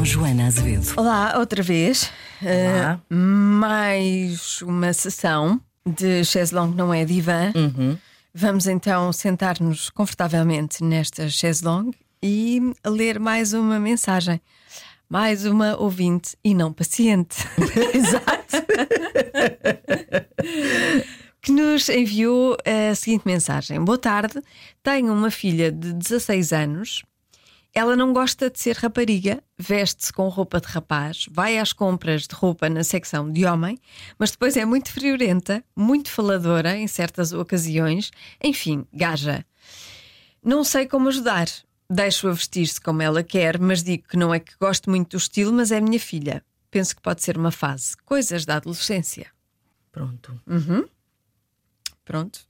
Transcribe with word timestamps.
com 0.00 0.04
Joana 0.04 0.46
Azevedo. 0.46 0.94
Olá, 0.96 1.34
outra 1.36 1.62
vez. 1.62 2.10
Olá. 2.40 2.98
Uh, 3.10 3.14
mais 3.14 4.62
uma 4.62 4.94
sessão 4.94 5.60
de 5.84 6.24
chaise 6.24 6.54
longue 6.54 6.74
não 6.74 6.92
é 6.94 7.04
divã. 7.04 7.52
Uhum. 7.54 7.98
Vamos 8.32 8.66
então 8.66 9.12
sentar-nos 9.12 9.90
confortavelmente 9.90 10.82
nesta 10.82 11.28
chaise 11.28 11.62
longue 11.62 11.98
e 12.22 12.62
ler 12.86 13.20
mais 13.20 13.52
uma 13.52 13.78
mensagem. 13.78 14.40
Mais 15.06 15.44
uma 15.44 15.76
ouvinte 15.76 16.34
e 16.42 16.54
não 16.54 16.72
paciente. 16.72 17.36
Exato. 17.92 18.56
que 21.42 21.52
nos 21.52 21.90
enviou 21.90 22.56
a 22.64 22.94
seguinte 22.94 23.24
mensagem: 23.26 23.78
Boa 23.84 23.98
tarde, 23.98 24.40
tenho 24.82 25.12
uma 25.12 25.30
filha 25.30 25.70
de 25.70 25.92
16 25.92 26.54
anos. 26.54 27.02
Ela 27.72 27.94
não 27.94 28.12
gosta 28.12 28.50
de 28.50 28.58
ser 28.58 28.76
rapariga, 28.76 29.42
veste-se 29.56 30.12
com 30.12 30.28
roupa 30.28 30.60
de 30.60 30.66
rapaz, 30.66 31.26
vai 31.30 31.58
às 31.58 31.72
compras 31.72 32.26
de 32.26 32.34
roupa 32.34 32.68
na 32.68 32.82
secção 32.82 33.30
de 33.30 33.46
homem, 33.46 33.78
mas 34.18 34.32
depois 34.32 34.56
é 34.56 34.64
muito 34.64 34.90
friorenta, 34.90 35.62
muito 35.76 36.10
faladora 36.10 36.76
em 36.76 36.88
certas 36.88 37.32
ocasiões, 37.32 38.10
enfim, 38.42 38.84
gaja. 38.92 39.44
Não 40.42 40.64
sei 40.64 40.86
como 40.86 41.08
ajudar. 41.08 41.46
Deixo-a 41.88 42.32
vestir-se 42.32 42.80
como 42.80 43.02
ela 43.02 43.22
quer, 43.22 43.58
mas 43.58 43.82
digo 43.82 44.06
que 44.08 44.16
não 44.16 44.32
é 44.32 44.40
que 44.40 44.52
gosto 44.60 44.88
muito 44.88 45.10
do 45.10 45.16
estilo, 45.16 45.52
mas 45.52 45.72
é 45.72 45.80
minha 45.80 45.98
filha. 45.98 46.44
Penso 46.70 46.94
que 46.94 47.02
pode 47.02 47.22
ser 47.22 47.36
uma 47.36 47.50
fase. 47.50 47.96
Coisas 48.04 48.44
da 48.44 48.56
adolescência. 48.56 49.26
Pronto. 49.90 50.40
Pronto. 52.04 52.40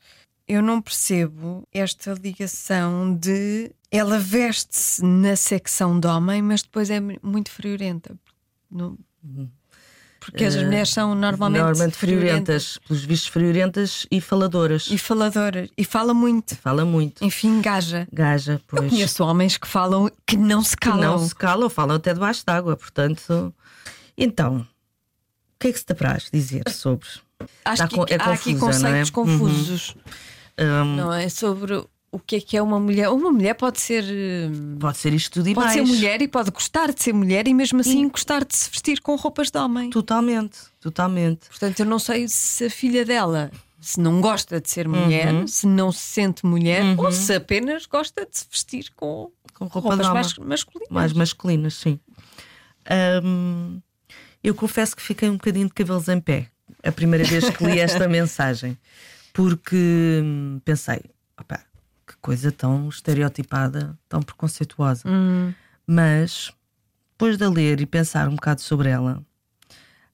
Eu 0.53 0.63
não 0.63 0.83
percebo 0.83 1.63
esta 1.73 2.13
ligação 2.15 3.15
de 3.15 3.70
ela 3.89 4.19
veste-se 4.19 5.01
na 5.05 5.37
secção 5.37 6.01
de 6.01 6.09
homem, 6.09 6.42
mas 6.42 6.62
depois 6.62 6.91
é 6.91 6.98
muito 7.23 7.53
friorenta. 7.53 8.17
Não- 8.69 8.98
Porque 10.19 10.45
as 10.45 10.57
mulheres 10.57 10.91
são 10.91 11.15
normalmente, 11.15 11.62
Normalmente 11.62 11.97
friorentas, 11.97 12.79
pelos 12.79 13.05
vistos 13.05 13.29
friorentas 13.29 14.07
e 14.11 14.20
faladoras. 14.20 14.89
e 14.91 14.98
faladoras 14.98 15.70
e 15.79 15.84
fala 15.84 16.12
muito. 16.12 16.57
Fala 16.57 16.85
muito. 16.85 17.25
Enfim, 17.25 17.61
gaja. 17.61 18.09
Gaja, 18.12 18.55
Eu 18.55 18.61
pois. 18.67 18.91
conheço 18.91 19.23
homens 19.25 19.57
que 19.57 19.69
falam 19.69 20.11
que 20.27 20.37
não 20.37 20.64
se 20.64 20.77
que 20.77 20.89
calam. 20.89 21.01
não 21.17 21.27
se 21.29 21.35
calam, 21.35 21.70
falam 21.70 21.95
até 21.97 22.12
debaixo 22.12 22.45
d'água, 22.45 22.77
portanto. 22.77 23.55
Então, 24.19 24.59
o 24.59 24.67
que 25.61 25.69
é 25.69 25.73
que 25.73 25.79
se 25.79 25.85
te 25.87 25.92
apraz 25.92 26.29
dizer 26.33 26.64
sobre? 26.70 27.09
Acho 27.64 27.83
Tá 27.83 27.89
que 27.89 28.12
é 28.12 28.17
há 28.20 28.33
aqui 28.33 28.53
é? 28.55 28.59
conceitos 28.59 29.11
confusos. 29.11 29.95
Hum, 30.61 30.97
Não 30.97 31.12
é 31.12 31.28
sobre 31.28 31.75
o 32.12 32.19
que 32.19 32.36
é 32.36 32.41
que 32.41 32.56
é 32.56 32.62
uma 32.62 32.78
mulher. 32.78 33.08
Uma 33.08 33.30
mulher 33.33 33.55
pode 33.55 33.80
ser. 33.80 34.05
hum, 34.05 34.77
pode 34.78 34.98
ser 34.98 35.12
isto 35.14 35.33
tudo 35.34 35.48
e 35.48 35.55
Pode 35.55 35.67
mais. 35.67 35.89
ser 35.89 35.94
mulher 35.94 36.20
e 36.22 36.28
pode 36.28 36.50
gostar 36.50 36.92
de 36.92 37.02
ser 37.02 37.12
mulher 37.14 37.48
e 37.48 37.55
mesmo 37.55 37.80
assim 37.80 38.08
gostar 38.08 38.44
de 38.44 38.56
se 38.56 38.69
vestir 38.70 39.00
com 39.00 39.14
roupas 39.17 39.50
de 39.50 39.58
homem. 39.58 39.91
Totalmente, 39.91 40.58
totalmente. 40.80 41.48
Portanto, 41.48 41.80
eu 41.80 41.86
não 41.86 41.98
sei 41.98 42.27
se 42.28 42.64
a 42.67 42.70
filha 42.70 43.05
dela 43.05 43.50
se 43.80 43.98
não 43.98 44.20
gosta 44.20 44.61
de 44.61 44.69
ser 44.69 44.86
mulher, 44.86 45.33
Uhum. 45.33 45.47
se 45.47 45.67
não 45.67 45.91
se 45.91 46.00
sente 46.00 46.44
mulher 46.44 46.83
ou 46.98 47.11
se 47.11 47.33
apenas 47.34 47.86
gosta 47.86 48.27
de 48.27 48.36
se 48.39 48.45
vestir 48.50 48.91
com, 48.95 49.30
Com 49.55 49.64
roupa 49.67 49.89
roupas 49.89 50.08
mais 50.11 50.36
masculinas. 50.39 50.91
mais 50.91 51.12
masculinas, 51.14 51.74
sim. 51.74 51.98
Hum, 53.24 53.80
eu 54.42 54.55
confesso 54.55 54.97
que 54.97 55.02
fiquei 55.02 55.28
um 55.28 55.34
bocadinho 55.34 55.67
de 55.67 55.72
cabelos 55.72 56.08
em 56.08 56.20
pé 56.20 56.48
a 56.84 56.92
primeira 56.92 57.24
vez 57.24 57.48
que 57.50 57.64
li 57.64 57.78
esta 57.78 58.06
mensagem, 58.08 58.77
porque 59.33 60.20
hum, 60.23 60.61
pensei, 60.64 61.00
opá, 61.39 61.61
que 62.06 62.17
coisa 62.20 62.50
tão 62.50 62.89
estereotipada, 62.89 63.98
tão 64.09 64.20
preconceituosa. 64.23 65.09
Hum, 65.09 65.53
Mas 65.86 66.52
depois 67.13 67.36
de 67.36 67.45
a 67.45 67.51
ler 67.51 67.80
e 67.80 67.86
pensar 67.86 68.29
um 68.29 68.35
bocado 68.35 68.61
sobre 68.61 68.89
ela, 68.89 69.23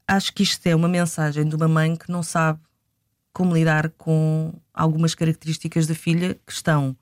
acho 0.09 0.32
que 0.32 0.43
isto 0.43 0.66
é 0.66 0.75
uma 0.75 0.88
mensagem 0.88 1.49
de 1.49 1.54
uma 1.54 1.69
mãe 1.69 1.94
que 1.97 2.10
não 2.10 2.22
sabe 2.22 2.59
como 3.32 3.54
lidar 3.54 3.91
com 3.91 4.54
algumas 4.72 5.15
características 5.15 5.87
da 5.87 5.94
filha 5.94 6.34
que 6.47 6.53
estão. 6.53 6.97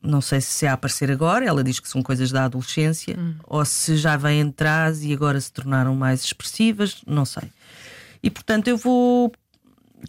Não 0.00 0.20
sei 0.20 0.40
se 0.40 0.66
é 0.66 0.68
a 0.68 0.72
aparecer 0.72 1.10
agora, 1.10 1.44
ela 1.44 1.62
diz 1.62 1.78
que 1.78 1.88
são 1.88 2.02
coisas 2.02 2.30
da 2.30 2.44
adolescência, 2.44 3.16
ou 3.44 3.64
se 3.64 3.96
já 3.96 4.16
vêm 4.16 4.46
de 4.46 4.52
trás 4.52 5.02
e 5.04 5.12
agora 5.12 5.40
se 5.40 5.52
tornaram 5.52 5.94
mais 5.94 6.24
expressivas, 6.24 7.02
não 7.06 7.24
sei. 7.24 7.50
E 8.22 8.28
portanto 8.30 8.68
eu 8.68 8.76
vou 8.76 9.32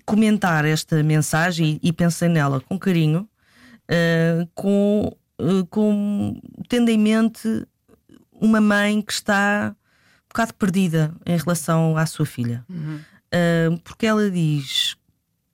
comentar 0.06 0.66
esta 0.66 1.02
mensagem 1.04 1.80
e, 1.82 1.90
e 1.90 1.94
pensei 1.94 2.28
nela 2.28 2.62
com 2.62 2.78
carinho, 2.78 3.28
eh, 3.88 4.48
com, 4.54 5.16
eh, 5.40 5.66
com 5.70 6.40
tendo 6.68 6.90
em 6.90 6.98
mente 6.98 7.66
uma 8.32 8.60
mãe 8.60 9.02
que 9.02 9.14
está 9.14 9.76
um 9.76 10.28
bocado 10.30 10.54
perdida 10.56 11.14
em 11.26 11.38
relação 11.38 11.96
à 11.96 12.06
sua 12.06 12.26
filha. 12.26 12.66
Uh, 12.70 13.80
porque 13.84 14.06
ela 14.06 14.30
diz 14.30 14.96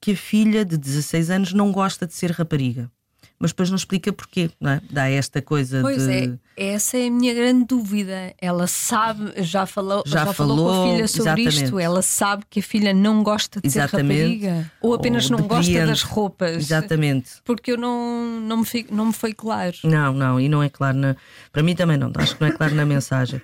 que 0.00 0.12
a 0.12 0.16
filha 0.16 0.64
de 0.64 0.76
16 0.76 1.30
anos 1.30 1.52
não 1.52 1.70
gosta 1.70 2.06
de 2.06 2.14
ser 2.14 2.30
rapariga. 2.30 2.90
Mas 3.38 3.52
depois 3.52 3.70
não 3.70 3.76
explica 3.76 4.12
porquê, 4.12 4.50
não 4.60 4.72
é? 4.72 4.82
Dá 4.90 5.08
esta 5.08 5.40
coisa 5.40 5.80
Pois 5.80 6.06
de. 6.06 6.12
é, 6.12 6.38
essa 6.62 6.98
é 6.98 7.06
a 7.06 7.10
minha 7.10 7.32
grande 7.32 7.64
dúvida. 7.64 8.34
Ela 8.40 8.66
sabe, 8.66 9.32
já 9.42 9.64
falou, 9.66 10.02
Já 10.06 10.26
já, 10.26 10.32
falou, 10.34 10.56
com 10.56 10.68
a 10.68 10.72
falou, 10.74 10.92
filha 10.94 11.08
sobre 11.08 11.42
isto. 11.42 11.58
exatamente. 11.60 11.82
Ela 11.84 12.02
sabe 12.02 12.44
que 12.50 12.60
a 12.60 12.62
filha 12.62 12.92
não 12.92 13.22
gosta 13.22 13.60
de 13.60 13.66
Exatamente. 13.66 14.14
ser 14.40 14.46
rapariga 14.48 14.72
ou 14.80 14.94
apenas 14.94 15.30
Ou 15.30 15.38
não 15.38 15.46
gosta 15.46 15.64
depreende. 15.64 15.86
das 15.90 16.02
roupas. 16.02 16.56
Exatamente. 16.56 17.30
Porque 17.44 17.72
eu 17.72 17.78
não, 17.78 18.40
não, 18.40 18.56
me, 18.58 18.64
fi- 18.66 18.86
não 18.90 19.06
me 19.06 19.12
foi 19.12 19.32
claro. 19.32 19.76
Não, 19.84 20.12
não, 20.12 20.38
e 20.40 20.48
não 20.48 20.62
é 20.62 20.68
claro 20.68 20.96
na. 20.98 21.16
Para 21.52 21.62
mim 21.62 21.74
também 21.74 21.96
não, 21.96 22.12
acho 22.16 22.34
que 22.36 22.40
não 22.40 22.48
é 22.48 22.52
claro 22.52 22.74
na 22.74 22.84
mensagem. 22.84 23.40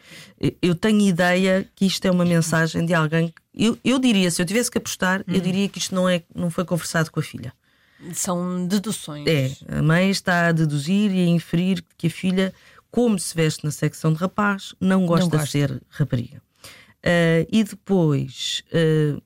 Eu 0.60 0.74
tenho 0.74 1.00
ideia 1.00 1.66
que 1.74 1.86
isto 1.86 2.04
é 2.04 2.10
uma 2.10 2.24
mensagem 2.24 2.84
de 2.84 2.92
alguém. 2.92 3.28
que- 3.28 3.64
Eu, 3.64 3.78
eu 3.82 3.98
diria, 3.98 4.30
se 4.30 4.42
eu 4.42 4.44
tivesse 4.46 4.70
que 4.70 4.76
apostar, 4.76 5.20
Hum. 5.20 5.32
eu 5.34 5.40
diria 5.40 5.66
que 5.68 5.78
isto 5.78 5.94
não, 5.94 6.06
é, 6.08 6.22
não 6.34 6.50
foi 6.50 6.64
conversado 6.64 7.10
com 7.10 7.18
a 7.20 7.22
filha. 7.22 7.52
São 8.12 8.66
deduções. 8.66 9.26
É, 9.26 9.50
a 9.78 9.80
mãe 9.80 10.10
está 10.10 10.48
a 10.48 10.52
deduzir 10.52 11.10
e 11.10 11.24
a 11.24 11.26
inferir 11.28 11.82
que 11.96 12.08
a 12.08 12.10
filha, 12.10 12.52
como 12.96 13.18
se 13.18 13.36
veste 13.36 13.62
na 13.62 13.70
secção 13.70 14.10
de 14.10 14.18
rapaz, 14.18 14.74
não 14.80 15.04
gosta, 15.04 15.28
gosta. 15.28 15.44
de 15.44 15.50
ser 15.50 15.82
rapariga. 15.90 16.40
Ah, 17.04 17.46
e 17.52 17.62
depois, 17.62 18.62
ah, 18.72 19.20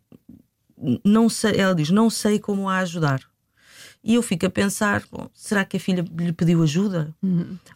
não 1.05 1.29
sei, 1.29 1.57
ela 1.57 1.73
diz: 1.73 1.89
Não 1.89 2.11
sei 2.11 2.41
como 2.41 2.69
a 2.69 2.79
ajudar. 2.79 3.21
E 4.03 4.17
eu 4.17 4.25
fico 4.25 4.45
a 4.45 4.51
pensar: 4.51 5.05
bom, 5.09 5.31
será 5.33 5.65
que 5.65 5.77
a 5.77 5.81
filha 5.81 6.05
lhe 6.19 6.33
pediu 6.33 6.65
ajuda? 6.65 7.15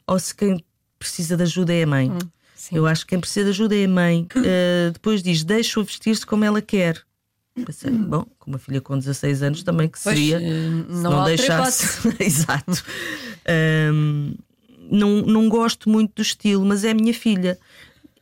Ou 0.04 0.18
se 0.18 0.34
quem 0.34 0.64
precisa 0.98 1.36
de 1.36 1.44
ajuda 1.44 1.72
é 1.72 1.84
a 1.84 1.86
mãe? 1.86 2.10
sim. 2.56 2.74
Eu 2.74 2.88
acho 2.88 3.04
que 3.04 3.10
quem 3.10 3.20
precisa 3.20 3.44
de 3.44 3.50
ajuda 3.50 3.76
é 3.76 3.84
a 3.84 3.88
mãe. 3.88 4.26
Ah, 4.36 4.90
depois 4.92 5.22
diz: 5.22 5.44
Deixa-o 5.44 5.84
vestir-se 5.84 6.26
como 6.26 6.44
ela 6.44 6.60
quer. 6.60 7.00
Pensei, 7.64 7.92
bom, 7.92 8.26
com 8.36 8.50
uma 8.50 8.58
filha 8.58 8.80
com 8.80 8.98
16 8.98 9.44
anos 9.44 9.62
também 9.62 9.88
que 9.88 10.02
Pois, 10.02 10.18
seria 10.18 10.38
eh, 10.38 10.40
se 10.42 10.48
não 10.88 11.02
não, 11.02 11.12
há 11.12 11.16
outra 11.18 11.36
deixasse. 11.36 12.08
Exato. 12.18 12.84
Ahm, 13.46 14.34
não, 14.90 15.22
não 15.22 15.48
gosto 15.48 15.88
muito 15.88 16.14
do 16.16 16.22
estilo, 16.22 16.64
mas 16.64 16.84
é 16.84 16.90
a 16.90 16.94
minha 16.94 17.14
filha. 17.14 17.58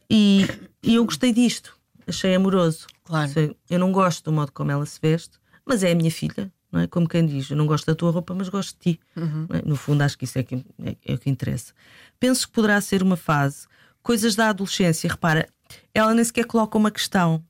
E, 0.08 0.46
e 0.82 0.94
eu 0.94 1.04
gostei 1.04 1.32
disto. 1.32 1.76
Achei 2.06 2.34
amoroso. 2.34 2.86
Claro. 3.04 3.30
Sei, 3.30 3.56
Eu 3.70 3.78
não 3.78 3.92
gosto 3.92 4.24
do 4.24 4.32
modo 4.32 4.52
como 4.52 4.70
ela 4.70 4.84
se 4.86 4.98
veste, 5.00 5.38
mas 5.64 5.82
é 5.82 5.92
a 5.92 5.94
minha 5.94 6.10
filha. 6.10 6.52
Não 6.70 6.80
é? 6.80 6.86
Como 6.86 7.06
quem 7.06 7.26
diz, 7.26 7.50
eu 7.50 7.56
não 7.56 7.66
gosto 7.66 7.86
da 7.86 7.94
tua 7.94 8.10
roupa, 8.10 8.34
mas 8.34 8.48
gosto 8.48 8.74
de 8.78 8.94
ti. 8.94 9.00
Uhum. 9.14 9.46
É? 9.50 9.62
No 9.68 9.76
fundo, 9.76 10.02
acho 10.02 10.16
que 10.16 10.24
isso 10.24 10.38
é, 10.38 10.42
que, 10.42 10.54
é, 10.82 10.96
é 11.04 11.14
o 11.14 11.18
que 11.18 11.28
interessa. 11.28 11.72
Penso 12.18 12.46
que 12.46 12.54
poderá 12.54 12.80
ser 12.80 13.02
uma 13.02 13.16
fase, 13.16 13.66
coisas 14.02 14.34
da 14.34 14.48
adolescência. 14.48 15.10
Repara, 15.10 15.48
ela 15.92 16.14
nem 16.14 16.24
sequer 16.24 16.46
coloca 16.46 16.78
uma 16.78 16.90
questão. 16.90 17.44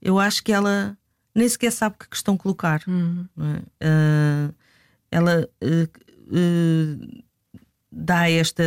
Eu 0.00 0.20
acho 0.20 0.42
que 0.44 0.52
ela 0.52 0.96
nem 1.34 1.48
sequer 1.48 1.72
sabe 1.72 1.96
que 1.98 2.08
questão 2.08 2.36
colocar. 2.36 2.82
Uhum. 2.86 3.26
é? 3.40 3.62
Ah, 3.80 4.54
ela 5.10 5.48
eh, 5.60 5.88
eh, 6.32 7.22
dá 7.94 8.28
esta 8.30 8.62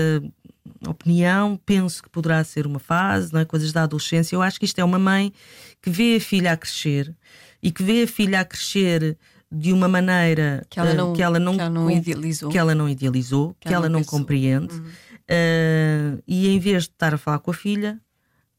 opinião, 0.87 1.59
penso 1.65 2.01
que 2.03 2.09
poderá 2.09 2.43
ser 2.43 2.65
uma 2.67 2.79
fase, 2.79 3.33
não 3.33 3.39
é? 3.39 3.45
coisas 3.45 3.71
da 3.71 3.83
adolescência. 3.83 4.35
Eu 4.35 4.41
acho 4.41 4.59
que 4.59 4.65
isto 4.65 4.79
é 4.79 4.83
uma 4.83 4.99
mãe 4.99 5.33
que 5.81 5.89
vê 5.89 6.15
a 6.15 6.19
filha 6.21 6.51
a 6.53 6.57
crescer 6.57 7.13
e 7.61 7.71
que 7.71 7.83
vê 7.83 8.03
a 8.03 8.07
filha 8.07 8.39
a 8.41 8.45
crescer 8.45 9.17
de 9.51 9.71
uma 9.71 9.87
maneira 9.87 10.65
Que 10.69 10.79
ela 10.79 10.89
eh, 10.91 10.93
não- 10.93 11.13
que 11.13 11.21
ela 11.23 11.39
não, 11.39 11.55
que 11.55 11.61
ela 11.61 11.69
não 11.69 11.89
idealizou. 11.91 12.49
que 12.51 12.57
ela 12.57 12.75
não 12.75 12.89
idealizou, 12.89 13.55
que, 13.59 13.67
ela 13.69 13.77
ela 13.77 13.89
não 13.89 13.99
não 13.99 13.99
pensou. 14.01 14.19
Uhum. 14.19 14.23
compreende. 14.23 14.81
Eh, 15.27 16.17
e 16.27 16.47
em 16.49 16.59
vez 16.59 16.83
de 16.83 16.89
estar 16.89 17.13
a 17.13 17.17
falar 17.17 17.39
com 17.39 17.51
a 17.51 17.53
filha, 17.53 17.99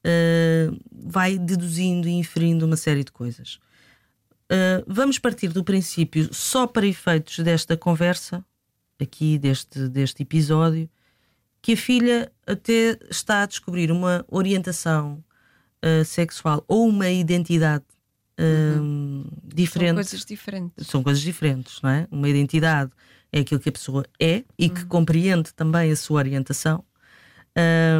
eh, 0.04 0.70
vai 0.90 1.38
deduzindo 1.38 2.08
e 2.08 2.12
inferindo 2.12 2.64
uma 2.66 2.76
série 2.76 3.04
de 3.04 3.12
coisas. 3.12 3.58
Uh, 4.50 4.80
vamos 4.86 5.18
partir 5.18 5.48
do 5.48 5.62
princípio, 5.62 6.32
só 6.32 6.66
para 6.66 6.86
efeitos 6.86 7.38
desta 7.40 7.76
conversa, 7.76 8.42
aqui 9.00 9.38
deste, 9.38 9.88
deste 9.88 10.22
episódio, 10.22 10.88
que 11.60 11.72
a 11.72 11.76
filha 11.76 12.32
até 12.46 12.98
está 13.10 13.42
a 13.42 13.46
descobrir 13.46 13.90
uma 13.90 14.24
orientação 14.28 15.22
uh, 15.84 16.04
sexual 16.04 16.64
ou 16.68 16.88
uma 16.88 17.10
identidade 17.10 17.84
um, 18.38 19.24
São 19.24 19.38
diferente. 19.44 19.94
coisas 19.94 20.24
diferentes. 20.24 20.86
São 20.86 21.02
coisas 21.02 21.22
diferentes, 21.22 21.82
não 21.82 21.90
é? 21.90 22.06
Uma 22.10 22.28
identidade 22.28 22.92
é 23.32 23.40
aquilo 23.40 23.60
que 23.60 23.68
a 23.68 23.72
pessoa 23.72 24.06
é 24.20 24.44
e 24.56 24.70
que 24.70 24.84
compreende 24.86 25.52
também 25.52 25.90
a 25.90 25.96
sua 25.96 26.18
orientação. 26.18 26.84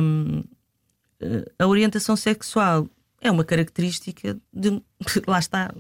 Um, 0.01 0.45
uh, 1.21 1.45
a 1.59 1.67
orientação 1.67 2.15
sexual 2.15 2.89
é 3.21 3.31
uma 3.31 3.45
característica 3.45 4.39
de. 4.53 4.81
Lá 5.27 5.41
está, 5.41 5.75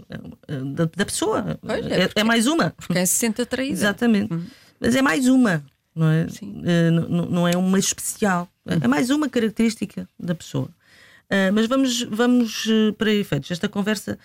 da, 0.74 0.84
da 0.86 1.04
pessoa. 1.04 1.58
É 1.64 2.20
é, 2.20 2.24
mais 2.24 2.48
uma. 2.48 2.70
Porque 2.70 2.98
é 2.98 3.06
60 3.06 3.46
traída. 3.46 3.72
Exatamente. 3.72 4.34
Mas 4.80 4.94
é 4.94 5.02
mais 5.02 5.26
uma, 5.26 5.64
não 5.94 6.08
é? 6.08 6.26
N- 6.42 7.08
não 7.30 7.46
é 7.48 7.56
uma 7.56 7.78
especial. 7.78 8.48
É 8.66 8.86
mais 8.88 9.10
uma 9.10 9.28
característica 9.28 10.08
da 10.18 10.34
pessoa. 10.34 10.68
Ah, 11.30 11.50
mas 11.52 11.66
vamos, 11.66 12.02
vamos 12.04 12.66
eh, 12.68 12.92
para 12.92 13.12
efeitos. 13.12 13.50
Esta 13.50 13.68
conversa, 13.68 14.18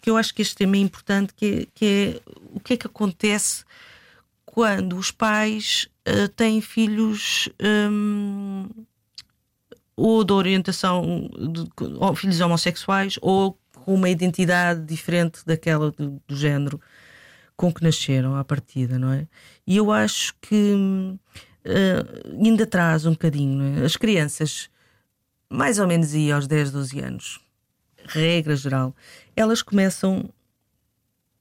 que 0.00 0.10
eu 0.10 0.16
acho 0.16 0.34
que 0.34 0.42
este 0.42 0.56
tema 0.56 0.76
é 0.76 0.80
importante, 0.80 1.32
que 1.34 1.46
é, 1.46 1.66
que 1.74 1.84
é 1.86 2.20
o 2.54 2.60
que 2.60 2.74
é 2.74 2.76
que 2.76 2.86
acontece 2.86 3.64
quando 4.44 4.96
os 4.96 5.10
pais 5.10 5.88
têm 6.36 6.60
filhos 6.60 7.48
hum, 7.90 8.66
ou 9.96 10.24
de 10.24 10.32
orientação 10.32 11.28
de, 11.52 11.66
ou 11.98 12.14
filhos 12.14 12.40
homossexuais 12.40 13.18
ou 13.20 13.58
com 13.84 13.94
uma 13.94 14.08
identidade 14.08 14.82
diferente 14.84 15.40
daquela 15.44 15.90
do, 15.92 16.20
do 16.26 16.36
género 16.36 16.80
com 17.58 17.74
que 17.74 17.82
nasceram 17.82 18.36
à 18.36 18.44
partida, 18.44 19.00
não 19.00 19.12
é? 19.12 19.26
E 19.66 19.76
eu 19.76 19.90
acho 19.90 20.32
que 20.40 21.18
eh, 21.64 22.04
ainda 22.40 22.64
traz 22.64 23.04
um 23.04 23.10
bocadinho, 23.10 23.80
é? 23.80 23.84
As 23.84 23.96
crianças, 23.96 24.70
mais 25.50 25.80
ou 25.80 25.86
menos 25.88 26.14
aí 26.14 26.30
aos 26.30 26.46
10, 26.46 26.70
12 26.70 27.00
anos, 27.00 27.40
regra 28.06 28.54
geral, 28.54 28.94
elas 29.34 29.60
começam 29.60 30.30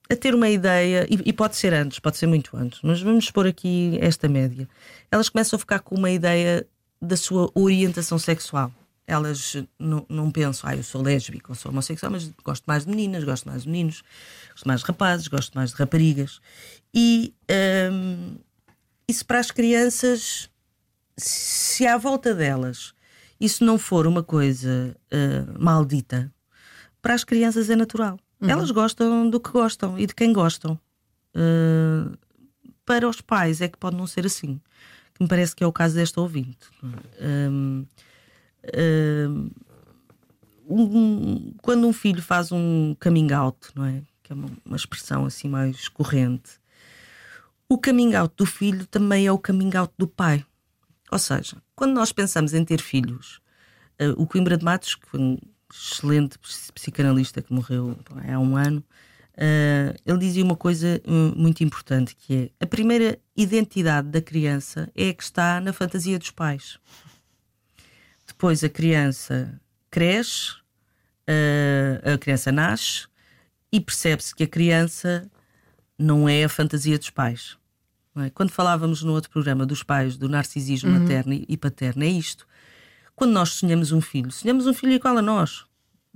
a 0.10 0.16
ter 0.16 0.34
uma 0.34 0.50
ideia, 0.50 1.06
e, 1.08 1.30
e 1.30 1.32
pode 1.32 1.56
ser 1.56 1.72
antes, 1.72 2.00
pode 2.00 2.18
ser 2.18 2.26
muito 2.26 2.58
antes, 2.58 2.80
mas 2.82 3.00
vamos 3.00 3.30
pôr 3.30 3.46
aqui 3.46 4.00
esta 4.02 4.28
média. 4.28 4.68
Elas 5.12 5.30
começam 5.30 5.56
a 5.56 5.60
ficar 5.60 5.82
com 5.82 5.94
uma 5.96 6.10
ideia 6.10 6.66
da 7.00 7.16
sua 7.16 7.52
orientação 7.54 8.18
sexual. 8.18 8.72
Elas 9.08 9.56
não, 9.80 10.06
não 10.10 10.30
pensam, 10.30 10.70
ah, 10.70 10.76
eu 10.76 10.84
sou 10.84 11.02
lésbica 11.02 11.50
ou 11.50 11.56
sou 11.56 11.72
homossexual, 11.72 12.12
mas 12.12 12.30
gosto 12.44 12.66
mais 12.66 12.84
de 12.84 12.90
meninas, 12.90 13.24
gosto 13.24 13.48
mais 13.48 13.64
de 13.64 13.70
meninos, 13.70 14.04
gosto 14.52 14.68
mais 14.68 14.82
de 14.82 14.86
rapazes, 14.86 15.28
gosto 15.30 15.56
mais 15.56 15.72
de 15.72 15.78
raparigas. 15.78 16.42
E 16.94 17.34
hum, 17.92 18.36
isso 19.08 19.26
para 19.26 19.40
as 19.40 19.50
crianças, 19.50 20.50
se 21.16 21.88
à 21.88 21.98
volta 21.98 22.36
delas 22.36 22.94
isso 23.40 23.64
não 23.64 23.78
for 23.78 24.08
uma 24.08 24.24
coisa 24.24 24.96
ah, 25.12 25.54
maldita, 25.58 26.32
para 27.02 27.14
as 27.14 27.24
crianças 27.24 27.70
é 27.70 27.76
natural. 27.76 28.20
Elas 28.42 28.70
gostam 28.72 29.30
do 29.30 29.40
que 29.40 29.50
gostam 29.50 29.98
e 29.98 30.06
de 30.06 30.14
quem 30.14 30.32
gostam. 30.32 30.80
Uh, 31.36 32.18
para 32.86 33.08
os 33.08 33.22
pais 33.22 33.62
é 33.62 33.68
que 33.68 33.78
pode 33.78 33.96
não 33.96 34.06
ser 34.06 34.26
assim. 34.26 34.62
Que 35.14 35.24
me 35.24 35.28
parece 35.28 35.56
que 35.56 35.64
é 35.64 35.68
o 35.68 35.74
caso 35.74 35.96
desta 35.96 36.22
ouvinte. 36.22 36.68
Um, 37.20 37.86
um, 38.76 39.50
quando 41.62 41.88
um 41.88 41.94
filho 41.94 42.22
faz 42.22 42.52
um 42.52 42.96
coming 43.00 43.32
out, 43.32 43.58
não 43.76 43.86
é? 43.86 44.02
Que 44.22 44.34
é 44.34 44.36
uma, 44.36 44.50
uma 44.66 44.76
expressão 44.76 45.26
assim 45.26 45.48
mais 45.48 45.88
corrente. 45.88 46.60
O 47.70 47.78
coming 47.78 48.16
out 48.16 48.34
do 48.38 48.46
filho 48.46 48.86
também 48.88 49.28
é 49.28 49.32
o 49.32 49.38
coming 49.38 49.76
out 49.76 49.94
do 49.98 50.08
pai. 50.08 50.46
Ou 51.12 51.20
seja, 51.20 51.58
quando 51.76 51.94
nós 51.94 52.12
pensamos 52.12 52.54
em 52.54 52.64
ter 52.64 52.82
filhos, 52.82 53.40
uh, 54.02 54.22
o 54.22 54.28
Coimbra 54.28 54.58
de 54.58 54.66
Matos, 54.66 54.96
que 54.96 55.08
foi 55.08 55.20
um 55.20 55.38
excelente 55.74 56.38
psicanalista 56.74 57.42
que 57.42 57.54
morreu 57.54 57.98
há 58.30 58.40
um 58.40 58.56
ano, 58.56 58.84
uh, 59.34 59.96
ele 60.06 60.18
dizia 60.18 60.44
uma 60.44 60.56
coisa 60.56 61.02
hum, 61.08 61.34
muito 61.36 61.64
importante 61.64 62.16
que 62.16 62.52
é 62.60 62.64
a 62.64 62.68
primeira 62.68 63.20
identidade 63.36 64.10
da 64.10 64.22
criança 64.22 64.90
é 64.96 65.10
a 65.10 65.14
que 65.14 65.24
está 65.24 65.60
na 65.62 65.74
fantasia 65.74 66.18
dos 66.18 66.32
pais. 66.32 66.80
Depois 68.28 68.64
a 68.64 68.70
criança 68.70 69.60
cresce, 69.90 70.52
uh, 71.28 72.14
a 72.14 72.18
criança 72.18 72.52
nasce 72.52 73.08
e 73.72 73.80
percebe-se 73.80 74.36
que 74.36 74.44
a 74.44 74.48
criança 74.48 75.30
não 75.98 76.28
é 76.30 76.44
a 76.44 76.50
fantasia 76.50 76.98
dos 76.98 77.10
pais. 77.10 77.58
é? 78.18 78.30
Quando 78.30 78.52
falávamos 78.52 79.02
no 79.04 79.14
outro 79.14 79.32
programa 79.32 79.66
dos 79.66 79.82
pais, 79.84 80.18
do 80.18 80.30
narcisismo 80.30 80.92
materno 80.92 81.34
e- 81.48 81.58
paterno, 81.58 82.04
é 82.04 82.08
isto 82.08 82.46
quando 83.16 83.32
nós 83.32 83.50
sonhamos 83.50 83.92
um 83.92 84.00
filho, 84.00 84.32
sonhamos 84.32 84.68
um 84.68 84.74
filho 84.76 84.94
igual 84.94 85.18
a 85.18 85.22
nós. 85.24 85.66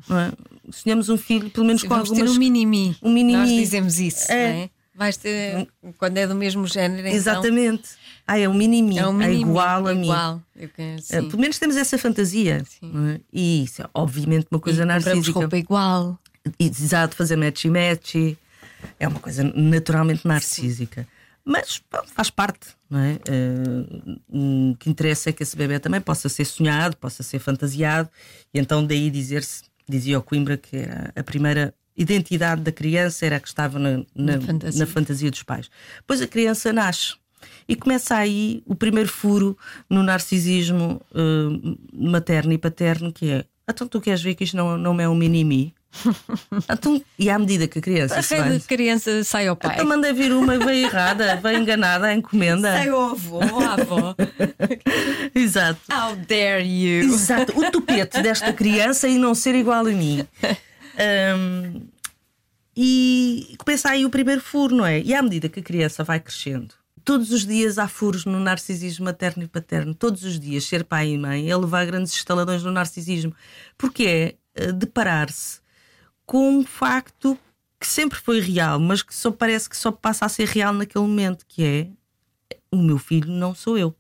Não 0.08 0.20
é? 0.20 0.32
Sonhamos 0.72 1.10
um 1.10 1.18
filho, 1.18 1.50
pelo 1.50 1.66
menos 1.66 1.82
com 1.82 1.90
Vamos 1.90 2.10
ter 2.10 2.16
algumas. 2.22 2.36
um 2.36 2.40
mini-mi. 2.40 2.96
um 3.02 3.12
mini-mi. 3.12 3.38
Nós 3.40 3.50
dizemos 3.50 4.00
isso, 4.00 4.32
É. 4.32 4.54
não 4.54 4.60
é? 4.64 4.70
Vais 4.94 5.16
ter, 5.18 5.68
quando 5.98 6.18
é 6.18 6.28
do 6.28 6.36
mesmo 6.36 6.68
género, 6.68 7.02
então, 7.02 7.14
Exatamente. 7.14 7.90
Ah, 8.28 8.38
é 8.38 8.48
um 8.48 8.54
mini-mi. 8.54 9.00
é 9.00 9.08
um 9.08 9.14
mini 9.14 9.42
igual 9.42 9.88
a 9.88 9.94
mim. 9.94 10.04
Igual. 10.04 10.42
Ah, 10.60 11.02
sim. 11.02 11.30
Pelo 11.30 11.40
menos 11.40 11.58
temos 11.58 11.78
essa 11.78 11.98
fantasia. 11.98 12.64
é? 12.84 13.20
E 13.32 13.64
isso 13.64 13.82
é 13.82 13.90
obviamente 13.94 14.48
uma 14.52 14.60
coisa 14.60 14.84
E 14.84 14.86
narcísica. 14.86 15.40
roupa 15.40 15.58
igual. 15.58 16.20
Exato, 16.60 17.16
fazer 17.16 17.36
matchy-matchy. 17.38 18.38
É 19.00 19.08
uma 19.08 19.20
coisa 19.20 19.44
naturalmente 19.56 20.28
narcísica. 20.28 21.08
Mas 21.44 21.80
pronto, 21.90 22.10
faz 22.14 22.30
parte, 22.30 22.68
não 22.90 23.00
é? 23.00 23.14
Eh, 23.28 24.20
o 24.30 24.76
que 24.78 24.90
interessa 24.90 25.30
é 25.30 25.34
que 25.34 25.42
esse 25.42 25.56
bebê 25.58 25.80
também 25.80 26.00
possa 26.00 26.30
ser 26.30 26.46
sonhado, 26.46 26.96
possa 26.98 27.24
ser 27.24 27.40
fantasiado, 27.40 28.10
e 28.54 28.60
então 28.60 28.86
daí 28.86 29.10
dizer-se, 29.10 29.64
dizia 29.90 30.20
o 30.20 30.22
Coimbra, 30.22 30.56
que 30.58 30.78
era 30.78 31.12
a 31.16 31.24
primeira 31.24 31.74
identidade 32.02 32.62
da 32.62 32.72
criança 32.72 33.26
era 33.26 33.38
a 33.38 33.40
que 33.40 33.48
estava 33.48 33.78
na, 33.80 33.98
na, 34.16 34.38
Na 34.38 34.42
fantasia. 34.42 34.80
na 34.80 34.92
fantasia 34.92 35.32
dos 35.32 35.44
pais. 35.44 35.70
Depois 35.98 36.22
a 36.22 36.28
criança 36.28 36.72
nasce. 36.74 37.16
E 37.68 37.76
começa 37.76 38.16
aí 38.16 38.62
o 38.66 38.76
primeiro 38.76 39.10
furo 39.10 39.58
no 39.90 40.04
narcisismo 40.04 41.02
eh, 41.16 41.76
materno 41.94 42.54
e 42.54 42.58
paterno, 42.58 43.12
que 43.12 43.30
é 43.32 43.46
então 43.70 43.88
tu 43.88 44.02
queres 44.02 44.22
ver 44.22 44.36
que 44.36 44.44
isto 44.44 44.58
não, 44.58 44.78
não 44.78 45.00
é 45.00 45.08
um 45.08 45.16
mini-mi? 45.16 45.74
então, 46.70 47.02
e 47.18 47.30
à 47.30 47.38
medida 47.40 47.68
que 47.68 47.80
a 47.80 47.82
criança 47.82 48.20
A 48.20 48.22
se 48.22 48.36
vai. 48.36 48.60
criança 48.60 49.24
sai 49.24 49.48
ao 49.48 49.56
pai. 49.56 49.74
Então 49.76 49.86
mandei 49.86 50.12
vir 50.14 50.32
uma 50.34 50.58
veio 50.58 50.88
errada, 50.88 51.36
veio 51.38 51.60
enganada 51.60 52.08
a 52.08 52.14
encomenda. 52.14 52.72
Sai 52.72 52.90
ao 52.90 53.12
avô, 53.12 53.40
à 53.42 53.74
avó. 53.74 54.16
Exato. 55.34 55.80
How 55.92 56.16
dare 56.16 56.64
you? 56.66 57.14
Exato. 57.14 57.58
O 57.58 57.72
tupete 57.72 58.22
desta 58.22 58.52
criança 58.54 59.08
e 59.08 59.18
não 59.18 59.34
ser 59.34 59.56
igual 59.56 59.86
a 59.86 59.92
mim. 59.92 60.26
Ahm, 60.98 61.88
e 62.76 63.56
começa 63.58 63.90
aí 63.90 64.06
o 64.06 64.10
primeiro 64.10 64.42
furo, 64.42 64.76
não 64.76 64.86
é? 64.86 65.02
E 65.02 65.14
à 65.14 65.22
medida 65.22 65.50
que 65.50 65.60
a 65.60 65.64
criança 65.64 66.04
vai 66.04 66.20
crescendo, 66.20 66.74
todos 67.04 67.32
os 67.32 67.46
dias 67.46 67.78
há 67.78 67.88
furos 67.88 68.26
no 68.26 68.40
narcisismo 68.40 69.06
materno 69.06 69.44
e 69.44 69.48
paterno. 69.48 69.94
Todos 69.94 70.24
os 70.24 70.40
dias, 70.40 70.66
ser 70.66 70.84
pai 70.84 71.10
e 71.10 71.18
mãe 71.18 71.50
é 71.50 71.56
levar 71.56 71.86
grandes 71.86 72.14
estaladões 72.14 72.64
no 72.64 72.72
narcisismo. 72.72 73.34
Porque 73.78 74.04
é 74.06 74.36
eh, 74.56 74.72
deparar-se 74.72 75.60
com 76.26 76.60
um 76.60 76.66
facto 76.66 77.38
que 77.80 77.88
sempre 77.88 78.20
foi 78.20 78.40
real, 78.40 78.80
mas 78.80 79.02
que 79.02 79.14
só 79.14 79.32
parece 79.32 79.70
que 79.70 79.76
só 79.76 79.92
passa 79.92 80.26
a 80.26 80.30
ser 80.30 80.48
real 80.48 80.72
naquele 80.72 81.04
momento, 81.04 81.46
que 81.48 81.64
é 81.64 81.88
o 82.72 82.78
meu 82.78 82.98
filho 82.98 83.32
não 83.32 83.54
sou 83.56 83.78
eu. 83.78 83.96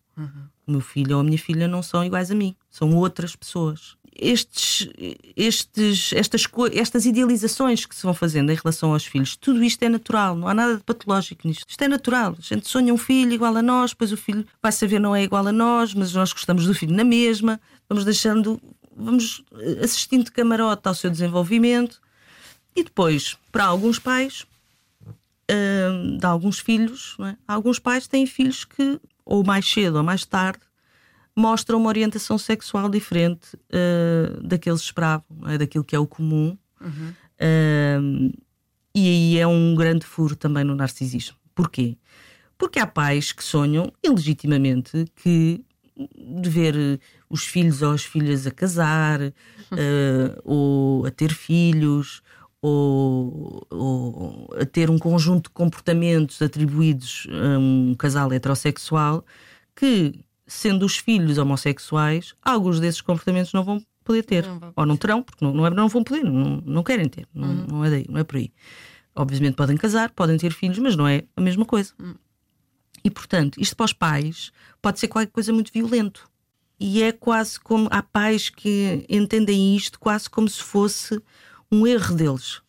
O 0.67 0.71
meu 0.71 0.81
filho 0.81 1.15
ou 1.15 1.21
a 1.21 1.23
minha 1.23 1.37
filha 1.37 1.67
não 1.67 1.81
são 1.81 2.05
iguais 2.05 2.29
a 2.29 2.35
mim, 2.35 2.55
são 2.69 2.95
outras 2.95 3.35
pessoas. 3.35 3.97
Estes, 4.13 4.89
estes, 5.37 6.13
estas, 6.13 6.45
estas 6.73 7.05
idealizações 7.05 7.85
que 7.85 7.95
se 7.95 8.03
vão 8.03 8.13
fazendo 8.13 8.51
em 8.51 8.55
relação 8.55 8.91
aos 8.91 9.05
filhos, 9.05 9.35
tudo 9.35 9.63
isto 9.63 9.81
é 9.83 9.89
natural, 9.89 10.35
não 10.35 10.47
há 10.47 10.53
nada 10.53 10.77
de 10.77 10.83
patológico 10.83 11.47
nisto. 11.47 11.65
Isto 11.67 11.83
é 11.83 11.87
natural. 11.87 12.35
A 12.37 12.41
gente 12.41 12.67
sonha 12.67 12.93
um 12.93 12.97
filho 12.97 13.31
igual 13.31 13.55
a 13.55 13.61
nós, 13.61 13.91
depois 13.91 14.11
o 14.11 14.17
filho 14.17 14.45
vai 14.61 14.71
saber 14.71 14.99
não 14.99 15.15
é 15.15 15.23
igual 15.23 15.47
a 15.47 15.51
nós, 15.51 15.93
mas 15.93 16.13
nós 16.13 16.33
gostamos 16.33 16.65
do 16.65 16.73
filho 16.73 16.93
na 16.93 17.03
mesma, 17.05 17.59
vamos 17.87 18.03
deixando, 18.03 18.61
vamos 18.95 19.43
eh, 19.57 19.79
assistindo 19.83 20.25
de 20.25 20.31
camarote 20.31 20.87
ao 20.87 20.93
seu 20.93 21.09
desenvolvimento. 21.09 22.01
E 22.75 22.83
depois, 22.83 23.37
para 23.51 23.65
alguns 23.65 23.97
pais, 23.97 24.45
hum, 25.49 26.17
de 26.17 26.25
alguns 26.25 26.59
filhos, 26.59 27.17
é? 27.21 27.35
alguns 27.47 27.79
pais 27.79 28.07
têm 28.07 28.25
filhos 28.25 28.65
que, 28.65 28.99
ou 29.25 29.43
mais 29.43 29.69
cedo 29.69 29.97
ou 29.97 30.03
mais 30.03 30.25
tarde, 30.25 30.61
mostram 31.35 31.79
uma 31.79 31.87
orientação 31.87 32.37
sexual 32.37 32.89
diferente 32.89 33.55
uh, 33.55 34.41
daqueles 34.41 34.81
que 34.81 34.87
esperavam, 34.87 35.25
é? 35.47 35.57
daquilo 35.57 35.83
que 35.83 35.95
é 35.95 35.99
o 35.99 36.07
comum. 36.07 36.57
Um, 36.81 38.31
e 38.93 39.07
aí 39.07 39.37
é 39.39 39.47
um 39.47 39.73
grande 39.75 40.05
furo 40.05 40.35
também 40.35 40.63
no 40.63 40.75
narcisismo. 40.75 41.37
Porquê? 41.55 41.97
Porque 42.57 42.79
há 42.79 42.85
pais 42.85 43.31
que 43.31 43.43
sonham, 43.43 43.91
ilegitimamente, 44.03 45.05
que 45.15 45.63
de 45.95 46.49
ver 46.49 46.75
eh, 46.75 46.99
os 47.29 47.43
filhos 47.43 47.81
ou 47.81 47.91
as 47.91 48.03
filhas 48.03 48.45
a 48.47 48.51
casar, 48.51 49.21
eh, 49.21 50.41
ou 50.43 51.05
a 51.05 51.11
ter 51.11 51.33
filhos, 51.33 52.21
ou, 52.61 53.65
ou 53.69 54.49
a 54.59 54.65
ter 54.65 54.89
um 54.89 54.99
conjunto 54.99 55.45
de 55.49 55.53
comportamentos 55.53 56.41
atribuídos 56.41 57.27
a 57.29 57.57
um 57.57 57.95
casal 57.97 58.31
heterossexual, 58.31 59.25
que, 59.75 60.19
sendo 60.51 60.85
os 60.85 60.97
filhos 60.97 61.37
homossexuais, 61.37 62.35
alguns 62.41 62.79
desses 62.79 62.99
comportamentos 62.99 63.53
não 63.53 63.63
vão 63.63 63.81
poder 64.03 64.23
ter. 64.23 64.45
Não 64.45 64.73
ou 64.75 64.85
não 64.85 64.97
terão, 64.97 65.23
porque 65.23 65.43
não, 65.43 65.53
não, 65.53 65.65
é, 65.65 65.69
não 65.69 65.87
vão 65.87 66.03
poder, 66.03 66.23
não, 66.23 66.61
não 66.65 66.83
querem 66.83 67.07
ter. 67.07 67.25
Não, 67.33 67.53
não 67.53 67.85
é 67.85 67.89
daí, 67.89 68.05
não 68.09 68.19
é 68.19 68.23
por 68.23 68.35
aí. 68.35 68.51
Obviamente 69.15 69.55
podem 69.55 69.77
casar, 69.77 70.11
podem 70.11 70.37
ter 70.37 70.51
filhos, 70.51 70.77
mas 70.79 70.95
não 70.95 71.07
é 71.07 71.23
a 71.35 71.41
mesma 71.41 71.65
coisa. 71.65 71.93
E 73.03 73.09
portanto, 73.09 73.59
isto 73.61 73.75
para 73.75 73.85
os 73.85 73.93
pais 73.93 74.51
pode 74.81 74.99
ser 74.99 75.07
qualquer 75.07 75.31
coisa 75.31 75.53
muito 75.53 75.71
violento. 75.71 76.29
e 76.79 77.01
é 77.03 77.11
quase 77.11 77.59
como. 77.59 77.87
Há 77.91 78.01
pais 78.03 78.49
que 78.49 79.05
entendem 79.07 79.75
isto 79.75 79.99
quase 79.99 80.29
como 80.29 80.49
se 80.49 80.61
fosse 80.61 81.21
um 81.71 81.85
erro 81.87 82.15
deles. 82.15 82.61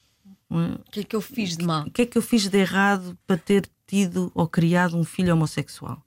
O 0.51 0.91
que 0.91 1.01
é 1.01 1.05
que 1.05 1.17
eu 1.17 1.21
fiz 1.21 1.57
de 1.57 1.65
mal? 1.65 1.87
O 1.87 1.91
que 1.91 2.03
é 2.03 2.07
que 2.07 2.19
eu 2.19 2.23
fiz 2.23 2.47
de 2.47 2.59
errado 2.59 3.19
para 3.27 3.39
ter 3.39 3.69
tido 3.87 4.31
ou 4.35 4.47
criado 4.47 4.97
um 4.99 5.03
filho 5.05 5.33
homossexual? 5.33 6.05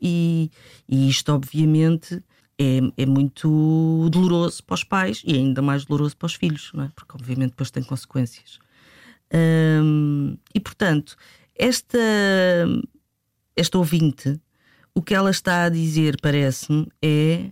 E, 0.00 0.50
e 0.88 1.08
isto, 1.08 1.32
obviamente, 1.32 2.22
é, 2.58 3.02
é, 3.02 3.06
muito 3.06 4.08
doloroso 4.10 4.62
para 4.64 4.74
os 4.74 4.84
pais 4.84 5.22
e 5.24 5.34
ainda 5.34 5.62
mais 5.62 5.84
doloroso 5.84 6.16
para 6.16 6.26
os 6.26 6.34
filhos, 6.34 6.72
é? 6.76 6.90
porque, 6.94 7.12
obviamente, 7.14 7.50
depois 7.50 7.70
tem 7.70 7.82
consequências. 7.82 8.58
Hum, 9.32 10.36
e, 10.54 10.60
portanto, 10.60 11.16
esta, 11.56 11.98
esta 13.56 13.78
ouvinte, 13.78 14.40
o 14.94 15.02
que 15.02 15.14
ela 15.14 15.30
está 15.30 15.64
a 15.64 15.68
dizer, 15.68 16.16
parece-me, 16.20 16.86
é. 17.02 17.50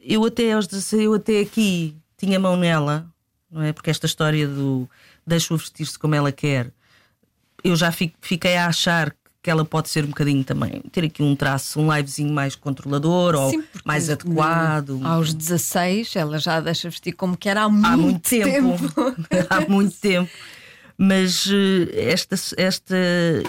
Eu 0.00 0.24
até, 0.24 0.52
eu 0.92 1.14
até 1.14 1.40
aqui 1.40 1.96
tinha 2.16 2.38
mão 2.38 2.56
nela, 2.56 3.12
não 3.50 3.62
é? 3.62 3.72
Porque 3.72 3.90
esta 3.90 4.06
história 4.06 4.46
do 4.46 4.88
deixa-o 5.26 5.56
vestir-se 5.56 5.98
como 5.98 6.14
ela 6.14 6.32
quer, 6.32 6.72
eu 7.62 7.76
já 7.76 7.92
fiquei 7.92 8.56
a 8.56 8.66
achar 8.66 9.14
que 9.48 9.50
ela 9.50 9.64
pode 9.64 9.88
ser 9.88 10.04
um 10.04 10.08
bocadinho 10.08 10.44
também, 10.44 10.82
ter 10.92 11.04
aqui 11.04 11.22
um 11.22 11.34
traço, 11.34 11.80
um 11.80 11.90
livezinho 11.90 12.30
mais 12.34 12.54
controlador 12.54 13.34
Sim, 13.48 13.56
ou 13.56 13.64
mais 13.82 14.10
adequado. 14.10 15.00
Aos 15.02 15.32
16, 15.32 16.16
ela 16.16 16.38
já 16.38 16.60
deixa 16.60 16.90
vestir 16.90 17.12
como 17.12 17.34
quer 17.34 17.56
há 17.56 17.66
muito, 17.66 17.86
há 17.86 17.96
muito 17.96 18.28
tempo. 18.28 18.78
tempo. 18.78 19.16
há 19.48 19.60
muito 19.66 19.98
tempo. 19.98 20.30
Mas 20.98 21.48
eh, 21.50 22.10
esta, 22.10 22.36
esta 22.58 22.94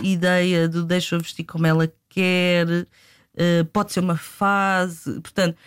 ideia 0.02 0.70
do 0.70 0.86
deixa 0.86 1.18
vestir 1.18 1.44
como 1.44 1.68
ela 1.68 1.92
quer 2.08 2.66
uh, 2.70 3.66
pode 3.74 3.92
ser 3.92 4.00
uma 4.00 4.16
fase. 4.16 5.20
Portanto, 5.20 5.58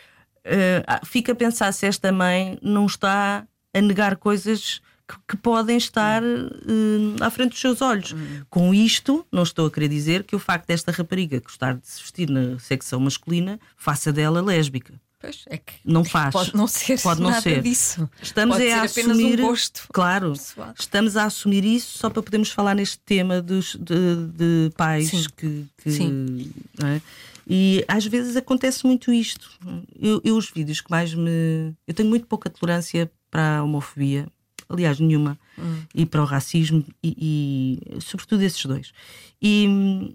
uh, 0.47 1.07
fica 1.07 1.33
a 1.33 1.35
pensar 1.35 1.71
se 1.73 1.85
esta 1.85 2.11
mãe 2.11 2.59
não 2.63 2.87
está 2.87 3.47
a 3.75 3.81
negar 3.83 4.17
coisas 4.17 4.81
que, 5.29 5.37
podem 5.37 5.77
estar 5.77 6.23
uh, 6.23 7.17
à 7.21 7.31
frente 7.31 7.51
dos 7.51 7.61
seus 7.61 7.83
olhos. 7.83 8.13
Uhum. 8.13 8.43
Com 8.49 8.75
isto, 8.75 9.27
não 9.31 9.43
estou 9.43 9.67
a 9.67 9.71
querer 9.71 9.89
dizer 9.89 10.25
que 10.25 10.37
o 10.37 10.39
facto 10.39 10.67
desta 10.67 10.93
rapariga 10.93 11.41
gostar 11.41 11.75
de 11.75 11.87
se 11.87 12.01
vestir 12.01 12.31
na 12.31 12.59
secção 12.59 13.01
masculina 13.01 13.59
faça 13.77 14.13
dela 14.13 14.41
lésbica. 14.41 14.95
Pois, 15.23 15.45
é 15.47 15.57
que 15.57 15.75
não 15.85 16.05
faz. 16.05 16.33
Pode 16.33 16.57
não 16.57 16.67
ser 16.67 17.01
pode 17.01 17.23
não 17.23 17.31
nada 17.31 17.43
ser. 17.43 17.63
disso. 17.63 18.11
Estamos 18.21 18.57
pode 18.57 18.71
a 18.71 18.83
assumir, 18.83 19.41
um 19.41 19.47
gosto 19.47 19.87
claro, 19.93 20.33
pessoal. 20.33 20.75
estamos 20.77 21.17
a 21.17 21.25
assumir 21.25 21.65
isso 21.65 21.97
só 21.97 22.11
para 22.11 22.23
podermos 22.25 22.51
falar 22.51 22.75
neste 22.75 22.99
tema 22.99 23.41
dos, 23.41 23.77
de, 23.77 24.27
de 24.35 24.71
pais 24.77 25.11
Sim. 25.11 25.27
que, 25.37 25.65
que 25.79 25.91
Sim. 25.93 26.53
É? 26.83 27.01
E 27.49 27.85
às 27.87 28.05
vezes 28.05 28.37
acontece 28.37 28.85
muito 28.85 29.13
isto. 29.13 29.49
Eu, 29.97 30.21
eu, 30.25 30.37
os 30.37 30.51
vídeos 30.51 30.81
que 30.81 30.91
mais 30.91 31.15
me. 31.15 31.73
Eu 31.87 31.95
tenho 31.95 32.09
muito 32.09 32.27
pouca 32.27 32.51
tolerância 32.51 33.09
para 33.31 33.59
a 33.59 33.63
homofobia, 33.63 34.27
aliás, 34.73 34.99
nenhuma, 34.99 35.39
hum. 35.59 35.83
e 35.95 36.07
para 36.07 36.23
o 36.23 36.25
racismo, 36.25 36.85
e, 37.03 37.79
e, 37.97 38.01
sobretudo 38.01 38.43
esses 38.43 38.65
dois. 38.65 38.93
E, 39.41 40.15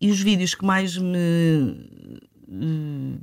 e 0.00 0.10
os 0.10 0.20
vídeos 0.20 0.54
que 0.54 0.64
mais 0.64 0.96
me 0.96 1.18
uh, 2.48 3.20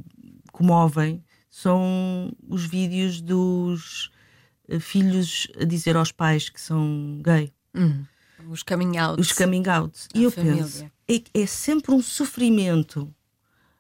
comovem 0.52 1.24
são 1.50 2.32
os 2.48 2.66
vídeos 2.66 3.22
dos 3.22 4.12
uh, 4.70 4.80
filhos 4.80 5.48
a 5.60 5.66
dizer 5.66 5.96
aos 5.98 6.12
pais 6.12 6.50
que 6.50 6.62
são 6.62 7.20
gay. 7.24 7.52
Hum. 7.76 8.06
Os 8.50 8.64
coming 8.64 8.98
outs. 8.98 9.28
Os 9.28 9.38
coming 9.38 9.68
outs. 9.68 10.08
E 10.16 10.24
eu 10.24 10.32
família. 10.32 10.64
penso, 10.64 10.86
é, 11.08 11.42
é 11.42 11.46
sempre 11.46 11.92
um 11.92 12.02
sofrimento 12.02 13.14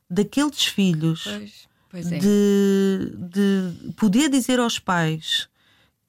daqueles 0.10 0.65
filhos 0.65 1.24
pois, 1.24 1.68
pois 1.89 2.12
é. 2.12 2.20
de, 2.20 3.13
de 3.18 3.94
poder 3.94 4.29
dizer 4.29 4.60
aos 4.60 4.79
pais 4.79 5.49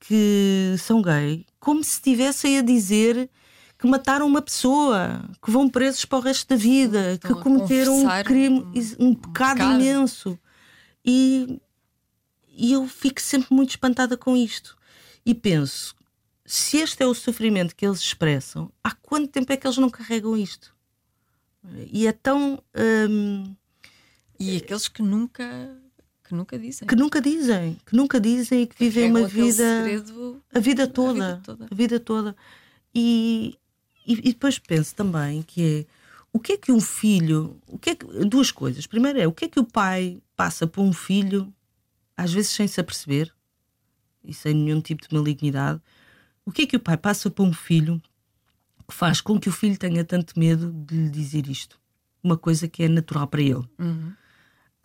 que 0.01 0.75
são 0.79 1.01
gay 1.03 1.47
como 1.61 1.85
se 1.85 1.93
estivessem 1.93 2.59
a 2.59 2.63
dizer 2.63 3.31
que 3.79 3.87
mataram 3.87 4.27
uma 4.27 4.43
pessoa, 4.43 5.25
que 5.43 5.51
vão 5.51 5.69
presos 5.69 6.05
para 6.05 6.19
o 6.19 6.21
resto 6.21 6.49
da 6.49 6.57
vida, 6.57 7.15
Estão 7.15 7.37
que 7.37 7.43
cometeram 7.43 8.05
um 8.05 8.23
crime, 8.25 8.61
um, 8.61 9.07
um 9.07 9.15
pecado, 9.15 9.59
pecado, 9.59 9.75
imenso. 9.75 10.39
E, 11.05 11.61
e 12.49 12.73
eu 12.73 12.87
fico 12.87 13.21
sempre 13.21 13.55
muito 13.55 13.71
espantada 13.71 14.19
com 14.19 14.37
isto. 14.37 14.77
E 15.25 15.35
penso, 15.35 15.95
se 16.45 16.79
este 16.79 17.03
é 17.03 17.07
o 17.07 17.15
sofrimento 17.15 17.75
que 17.75 17.87
eles 17.87 18.01
expressam, 18.01 18.71
há 18.85 18.91
quanto 18.91 19.29
tempo 19.29 19.51
é 19.51 19.57
que 19.57 19.67
eles 19.67 19.79
não 19.79 19.89
carregam 19.89 20.37
isto? 20.37 20.75
E 21.91 22.07
é 22.07 22.13
tão. 22.13 22.63
Hum, 23.09 23.55
e 24.39 24.57
aqueles 24.57 24.89
que 24.89 25.03
nunca 25.03 25.45
que 26.31 26.37
nunca 26.37 26.57
dizem. 26.57 26.87
Que 26.87 26.95
nunca 26.95 27.21
dizem, 27.21 27.77
que 27.85 27.97
nunca 27.97 28.21
dizem 28.21 28.63
e 28.63 28.67
que 28.69 28.77
vivem 28.79 29.11
uma 29.11 29.27
vida 29.27 29.65
a 30.55 30.61
vida 30.61 30.87
toda, 30.87 31.25
a 31.25 31.35
vida 31.35 31.41
toda. 31.43 31.69
A 31.69 31.75
vida 31.75 32.01
toda. 32.01 32.37
E, 32.95 33.59
e, 34.07 34.13
e, 34.13 34.33
depois 34.33 34.57
penso 34.61 34.95
também 34.95 35.43
que 35.43 35.63
é 35.63 35.87
o 36.33 36.39
que 36.39 36.53
é 36.53 36.57
que 36.57 36.71
um 36.71 36.81
filho, 36.81 37.59
o 37.67 37.77
que 37.77 37.91
é 37.91 37.95
que, 37.97 38.07
duas 38.27 38.53
coisas. 38.53 38.87
Primeiro 38.87 39.21
é 39.21 39.27
o 39.27 39.33
que 39.33 39.47
é 39.47 39.49
que 39.49 39.59
o 39.59 39.65
pai 39.65 40.23
passa 40.37 40.69
por 40.69 40.83
um 40.83 40.93
filho, 40.93 41.53
às 42.17 42.33
vezes 42.33 42.53
sem 42.53 42.69
se 42.69 42.81
aperceber 42.81 43.33
e 44.23 44.33
sem 44.33 44.55
nenhum 44.55 44.81
tipo 44.81 45.09
de 45.09 45.13
malignidade. 45.13 45.81
O 46.45 46.53
que 46.53 46.63
é 46.63 46.67
que 46.67 46.77
o 46.77 46.81
pai 46.81 46.97
passa 46.97 47.29
por 47.29 47.43
um 47.43 47.53
filho 47.53 48.01
que 48.87 48.95
faz 48.95 49.21
com 49.21 49.39
que 49.41 49.49
o 49.49 49.53
filho 49.53 49.77
tenha 49.77 50.05
tanto 50.05 50.39
medo 50.39 50.73
de 50.73 50.95
lhe 50.95 51.11
dizer 51.11 51.49
isto? 51.49 51.77
Uma 52.23 52.39
coisa 52.39 52.69
que 52.69 52.85
é 52.85 52.89
natural 52.89 53.27
para 53.27 53.43
ele. 53.43 53.69
Uhum. 53.81 54.13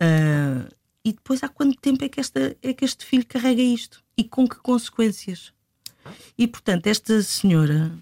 Uh, 0.02 0.75
e 1.06 1.12
depois 1.12 1.40
há 1.44 1.48
quanto 1.48 1.78
tempo 1.78 2.04
é 2.04 2.08
que, 2.08 2.18
esta, 2.18 2.56
é 2.60 2.74
que 2.74 2.84
este 2.84 3.06
filho 3.06 3.24
carrega 3.24 3.62
isto? 3.62 4.02
E 4.16 4.24
com 4.24 4.44
que 4.44 4.56
consequências? 4.56 5.52
E 6.36 6.48
portanto, 6.48 6.88
esta 6.88 7.22
senhora, 7.22 7.92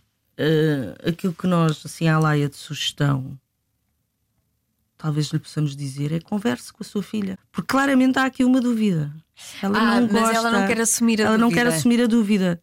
uh, 0.40 1.10
aquilo 1.10 1.34
que 1.34 1.46
nós, 1.46 1.84
assim, 1.84 2.08
à 2.08 2.18
laia 2.18 2.48
de 2.48 2.56
sugestão, 2.56 3.38
talvez 4.96 5.26
lhe 5.26 5.38
possamos 5.38 5.76
dizer 5.76 6.12
é 6.12 6.18
converse 6.18 6.72
com 6.72 6.82
a 6.82 6.86
sua 6.86 7.02
filha. 7.02 7.38
Porque 7.52 7.66
claramente 7.68 8.18
há 8.18 8.24
aqui 8.24 8.42
uma 8.42 8.58
dúvida. 8.58 9.14
Ela 9.60 9.78
ah, 9.78 10.00
não 10.00 10.08
mas 10.10 10.34
ela 10.34 10.50
não 10.50 10.66
quer 10.66 10.80
assumir 10.80 11.20
a 11.20 11.24
ela 11.24 11.36
dúvida. 11.36 11.46
não 11.46 11.54
quer 11.54 11.66
assumir 11.66 12.00
a 12.00 12.06
dúvida. 12.06 12.62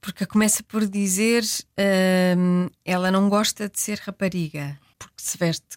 Porque 0.00 0.24
começa 0.24 0.62
por 0.62 0.86
dizer 0.86 1.42
uh, 1.42 2.70
ela 2.86 3.10
não 3.10 3.28
gosta 3.28 3.68
de 3.68 3.78
ser 3.78 3.98
rapariga, 3.98 4.80
porque 4.98 5.16
se 5.18 5.36
veste 5.36 5.76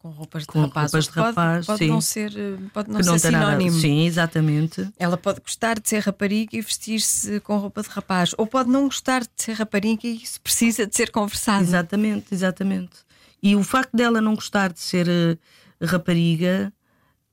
com 0.00 0.08
roupas 0.08 0.42
de 0.42 0.48
com 0.48 0.62
rapaz. 0.62 0.90
Roupas 0.90 1.04
de 1.04 1.12
pode, 1.12 1.26
rapaz 1.26 1.66
pode, 1.66 1.86
não 1.86 2.00
ser, 2.00 2.32
pode 2.72 2.90
não 2.90 2.96
que 2.96 3.04
ser 3.04 3.10
não 3.10 3.18
sinónimo. 3.18 3.70
Nada. 3.70 3.80
Sim, 3.82 4.06
exatamente. 4.06 4.88
Ela 4.98 5.16
pode 5.18 5.40
gostar 5.40 5.78
de 5.78 5.88
ser 5.88 5.98
rapariga 5.98 6.56
e 6.56 6.60
vestir-se 6.62 7.38
com 7.40 7.58
roupa 7.58 7.82
de 7.82 7.88
rapaz, 7.90 8.34
ou 8.38 8.46
pode 8.46 8.70
não 8.70 8.84
gostar 8.84 9.20
de 9.20 9.28
ser 9.36 9.52
rapariga 9.52 10.06
e 10.06 10.16
isso 10.16 10.40
precisa 10.40 10.86
de 10.86 10.96
ser 10.96 11.10
conversado. 11.10 11.62
Exatamente, 11.62 12.32
exatamente. 12.32 12.92
E 13.42 13.54
o 13.54 13.62
facto 13.62 13.94
dela 13.94 14.22
não 14.22 14.34
gostar 14.34 14.72
de 14.72 14.80
ser 14.80 15.06
uh, 15.06 15.86
rapariga 15.86 16.72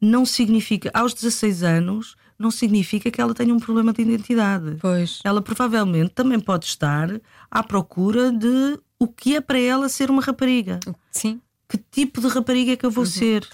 não 0.01 0.25
significa, 0.25 0.91
aos 0.93 1.13
16 1.13 1.63
anos, 1.63 2.15
não 2.37 2.51
significa 2.51 3.09
que 3.09 3.21
ela 3.21 3.33
tenha 3.33 3.53
um 3.53 3.59
problema 3.59 3.93
de 3.93 4.01
identidade. 4.01 4.75
Pois. 4.81 5.21
Ela 5.23 5.41
provavelmente 5.41 6.09
também 6.09 6.39
pode 6.39 6.65
estar 6.65 7.09
à 7.49 7.63
procura 7.63 8.29
de 8.29 8.77
o 8.99 9.07
que 9.07 9.37
é 9.37 9.41
para 9.41 9.59
ela 9.59 9.87
ser 9.87 10.11
uma 10.11 10.21
rapariga. 10.21 10.79
Sim 11.09 11.39
que 11.67 11.77
tipo 11.91 12.21
de 12.21 12.27
rapariga 12.27 12.73
é 12.73 12.75
que 12.75 12.85
eu 12.85 12.91
vou 12.91 13.03
uhum. 13.03 13.09
ser? 13.09 13.47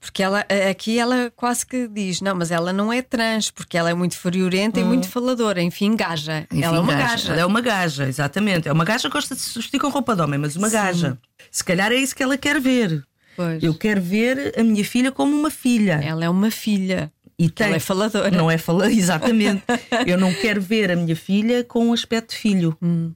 Porque 0.00 0.22
ela, 0.22 0.44
aqui 0.70 0.98
ela 0.98 1.32
quase 1.34 1.66
que 1.66 1.88
diz: 1.88 2.20
não, 2.20 2.34
mas 2.34 2.50
ela 2.50 2.72
não 2.72 2.92
é 2.92 3.02
trans, 3.02 3.50
porque 3.50 3.76
ela 3.76 3.90
é 3.90 3.94
muito 3.94 4.16
friorenta 4.16 4.78
hum. 4.78 4.82
e 4.82 4.86
muito 4.86 5.08
faladora. 5.08 5.62
Enfim, 5.62 5.96
gaja. 5.96 6.46
Enfim, 6.50 6.62
ela 6.62 6.76
é 6.76 6.80
uma 6.80 6.92
gaja. 6.92 7.08
gaja. 7.08 7.32
Ela 7.32 7.40
é 7.40 7.46
uma 7.46 7.60
gaja, 7.60 8.08
exatamente. 8.08 8.68
É 8.68 8.72
uma 8.72 8.84
gaja 8.84 9.08
que 9.08 9.12
gosta 9.12 9.34
de 9.34 9.40
se 9.40 9.58
vestir 9.58 9.80
com 9.80 9.88
roupa 9.88 10.14
de 10.14 10.22
homem, 10.22 10.38
mas 10.38 10.54
uma 10.54 10.68
Sim. 10.68 10.74
gaja. 10.74 11.18
Se 11.50 11.64
calhar 11.64 11.90
é 11.90 11.96
isso 11.96 12.14
que 12.14 12.22
ela 12.22 12.36
quer 12.36 12.60
ver. 12.60 13.02
Pois. 13.36 13.62
Eu 13.62 13.74
quero 13.74 14.00
ver 14.00 14.54
a 14.58 14.62
minha 14.62 14.84
filha 14.84 15.10
como 15.10 15.36
uma 15.36 15.50
filha. 15.50 16.00
Ela 16.02 16.24
é 16.24 16.28
uma 16.28 16.50
filha. 16.50 17.12
E 17.38 17.50
tem, 17.50 17.66
ela 17.66 17.76
é 17.76 17.80
faladora. 17.80 18.30
Não 18.30 18.50
é 18.50 18.56
faladora, 18.58 18.92
exatamente. 18.94 19.62
eu 20.06 20.18
não 20.18 20.32
quero 20.32 20.60
ver 20.60 20.90
a 20.90 20.96
minha 20.96 21.16
filha 21.16 21.64
com 21.64 21.86
um 21.86 21.92
aspecto 21.92 22.30
de 22.30 22.36
filho. 22.36 22.76
Hum. 22.82 23.12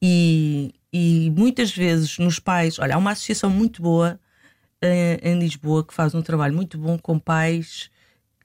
E, 0.00 0.72
e 0.92 1.32
muitas 1.36 1.70
vezes 1.70 2.18
nos 2.18 2.38
pais, 2.38 2.78
olha, 2.78 2.94
há 2.94 2.98
uma 2.98 3.12
associação 3.12 3.48
muito 3.48 3.80
boa 3.80 4.20
em, 4.82 5.30
em 5.30 5.38
Lisboa 5.38 5.86
que 5.86 5.94
faz 5.94 6.14
um 6.14 6.20
trabalho 6.20 6.54
muito 6.54 6.76
bom 6.76 6.98
com 6.98 7.18
pais 7.18 7.90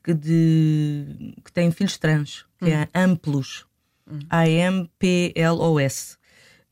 que, 0.04 0.14
de, 0.14 1.36
que 1.44 1.52
têm 1.52 1.72
filhos 1.72 1.98
trans, 1.98 2.46
que 2.60 2.72
é 2.72 2.78
hum. 2.78 2.88
é 2.94 3.04
Amplos, 3.04 3.66
hum. 4.10 4.20
A-M-P-L-O-S, 4.30 6.16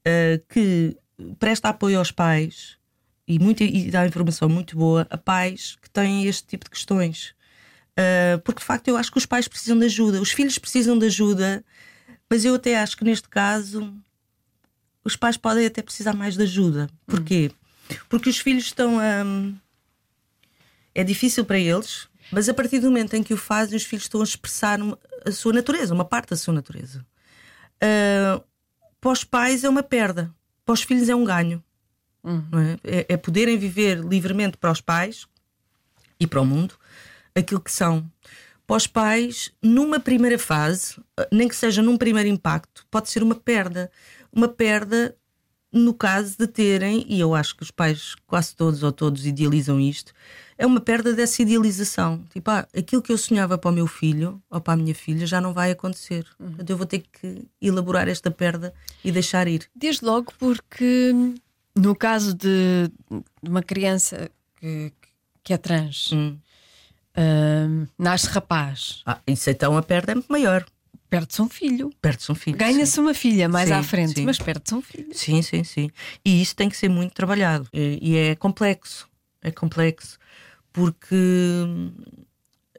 uh, 0.07 0.45
que 0.47 0.95
presta 1.37 1.69
apoio 1.69 1.99
aos 1.99 2.11
pais 2.11 2.77
e, 3.27 3.37
muito, 3.37 3.63
e 3.63 3.91
dá 3.91 4.05
informação 4.05 4.47
muito 4.47 4.77
boa 4.77 5.05
a 5.09 5.17
pais 5.17 5.77
que 5.81 5.89
têm 5.89 6.25
este 6.25 6.47
tipo 6.47 6.65
de 6.65 6.71
questões. 6.71 7.35
Uh, 7.97 8.39
porque 8.43 8.59
de 8.59 8.65
facto 8.65 8.87
eu 8.87 8.97
acho 8.97 9.11
que 9.11 9.17
os 9.17 9.25
pais 9.25 9.47
precisam 9.47 9.77
de 9.77 9.85
ajuda, 9.85 10.21
os 10.21 10.31
filhos 10.31 10.57
precisam 10.57 10.97
de 10.97 11.05
ajuda, 11.05 11.63
mas 12.29 12.45
eu 12.45 12.55
até 12.55 12.77
acho 12.77 12.95
que 12.95 13.03
neste 13.03 13.27
caso 13.27 13.93
os 15.05 15.15
pais 15.15 15.37
podem 15.37 15.65
até 15.65 15.81
precisar 15.81 16.13
mais 16.13 16.35
de 16.35 16.43
ajuda. 16.43 16.89
Porquê? 17.05 17.51
Hum. 17.51 17.95
Porque 18.09 18.29
os 18.29 18.39
filhos 18.39 18.65
estão 18.65 18.99
a. 18.99 19.23
É 20.93 21.03
difícil 21.03 21.45
para 21.45 21.59
eles 21.59 22.07
Mas 22.31 22.49
a 22.49 22.53
partir 22.53 22.79
do 22.79 22.87
momento 22.87 23.15
em 23.15 23.21
que 23.21 23.33
o 23.33 23.37
fazem, 23.37 23.75
os 23.75 23.83
filhos 23.83 24.05
estão 24.05 24.21
a 24.21 24.23
expressar 24.23 24.79
a 25.25 25.31
sua 25.31 25.53
natureza, 25.53 25.93
uma 25.93 26.05
parte 26.05 26.29
da 26.29 26.35
sua 26.35 26.53
natureza. 26.53 27.05
Uh, 27.75 28.43
para 28.99 29.11
os 29.11 29.23
pais 29.23 29.63
é 29.63 29.69
uma 29.69 29.83
perda, 29.83 30.33
para 30.65 30.73
os 30.73 30.81
filhos 30.81 31.09
é 31.09 31.15
um 31.15 31.23
ganho. 31.23 31.63
Uhum. 32.23 32.43
É? 32.83 32.99
É, 32.99 33.05
é 33.09 33.17
poderem 33.17 33.57
viver 33.57 33.99
livremente 33.99 34.57
para 34.57 34.71
os 34.71 34.81
pais 34.81 35.27
e 36.19 36.25
para 36.25 36.41
o 36.41 36.45
mundo 36.45 36.75
aquilo 37.35 37.61
que 37.61 37.71
são. 37.71 38.09
Para 38.65 38.77
os 38.77 38.87
pais, 38.87 39.51
numa 39.61 39.99
primeira 39.99 40.39
fase, 40.39 40.95
nem 41.31 41.47
que 41.47 41.55
seja 41.55 41.83
num 41.83 41.97
primeiro 41.97 42.29
impacto, 42.29 42.85
pode 42.89 43.09
ser 43.09 43.21
uma 43.21 43.35
perda. 43.35 43.91
Uma 44.35 44.47
perda 44.49 45.15
no 45.75 45.93
caso 45.93 46.37
de 46.37 46.47
terem, 46.47 47.05
e 47.09 47.19
eu 47.19 47.35
acho 47.35 47.55
que 47.55 47.63
os 47.63 47.69
pais, 47.69 48.15
quase 48.25 48.55
todos 48.55 48.81
ou 48.81 48.91
todos, 48.91 49.25
idealizam 49.25 49.79
isto, 49.79 50.13
é 50.57 50.65
uma 50.65 50.79
perda 50.79 51.13
dessa 51.13 51.41
idealização. 51.41 52.23
Tipo, 52.31 52.49
ah, 52.49 52.65
aquilo 52.75 53.01
que 53.01 53.11
eu 53.11 53.17
sonhava 53.17 53.57
para 53.57 53.69
o 53.69 53.73
meu 53.73 53.85
filho 53.85 54.41
ou 54.49 54.61
para 54.61 54.73
a 54.73 54.77
minha 54.77 54.95
filha 54.95 55.27
já 55.27 55.41
não 55.41 55.53
vai 55.53 55.71
acontecer. 55.71 56.25
Uhum. 56.39 56.55
Então 56.59 56.73
eu 56.73 56.77
vou 56.77 56.85
ter 56.85 57.03
que 57.11 57.45
elaborar 57.61 58.07
esta 58.07 58.31
perda 58.31 58.73
e 59.03 59.11
deixar 59.11 59.47
ir. 59.49 59.69
Desde 59.75 60.05
logo, 60.05 60.31
porque 60.39 61.13
no 61.75 61.93
caso 61.93 62.33
de, 62.33 62.89
uma 63.43 63.61
criança 63.61 64.31
que, 64.55 64.93
que 65.43 65.53
é 65.53 65.57
trans, 65.57 66.11
hum. 66.13 66.37
uh, 67.17 67.87
nasce 67.99 68.27
rapaz. 68.27 69.01
Ah, 69.05 69.19
isso 69.27 69.49
então 69.49 69.75
a 69.75 69.83
perda 69.83 70.13
é 70.13 70.15
muito 70.15 70.31
maior. 70.31 70.65
Perde-se 71.19 71.41
um 71.41 71.49
filho. 71.49 71.93
Perde-se 72.01 72.31
um 72.31 72.35
filho. 72.35 72.57
Ganha-se 72.57 72.99
uma 72.99 73.13
filha 73.13 73.47
mais 73.47 73.69
sim, 73.69 73.75
à 73.75 73.83
frente, 73.83 74.15
sim. 74.15 74.25
mas 74.25 74.37
perde-se 74.37 74.75
um 74.75 74.81
filho. 74.81 75.07
Sim, 75.13 75.41
sim, 75.41 75.63
sim. 75.63 75.89
E 76.23 76.41
isso 76.41 76.55
tem 76.55 76.69
que 76.69 76.75
ser 76.75 76.89
muito 76.89 77.13
trabalhado. 77.13 77.67
E, 77.73 77.99
e 78.01 78.17
é 78.17 78.35
complexo. 78.35 79.07
É 79.41 79.51
complexo. 79.51 80.17
Porque 80.73 81.15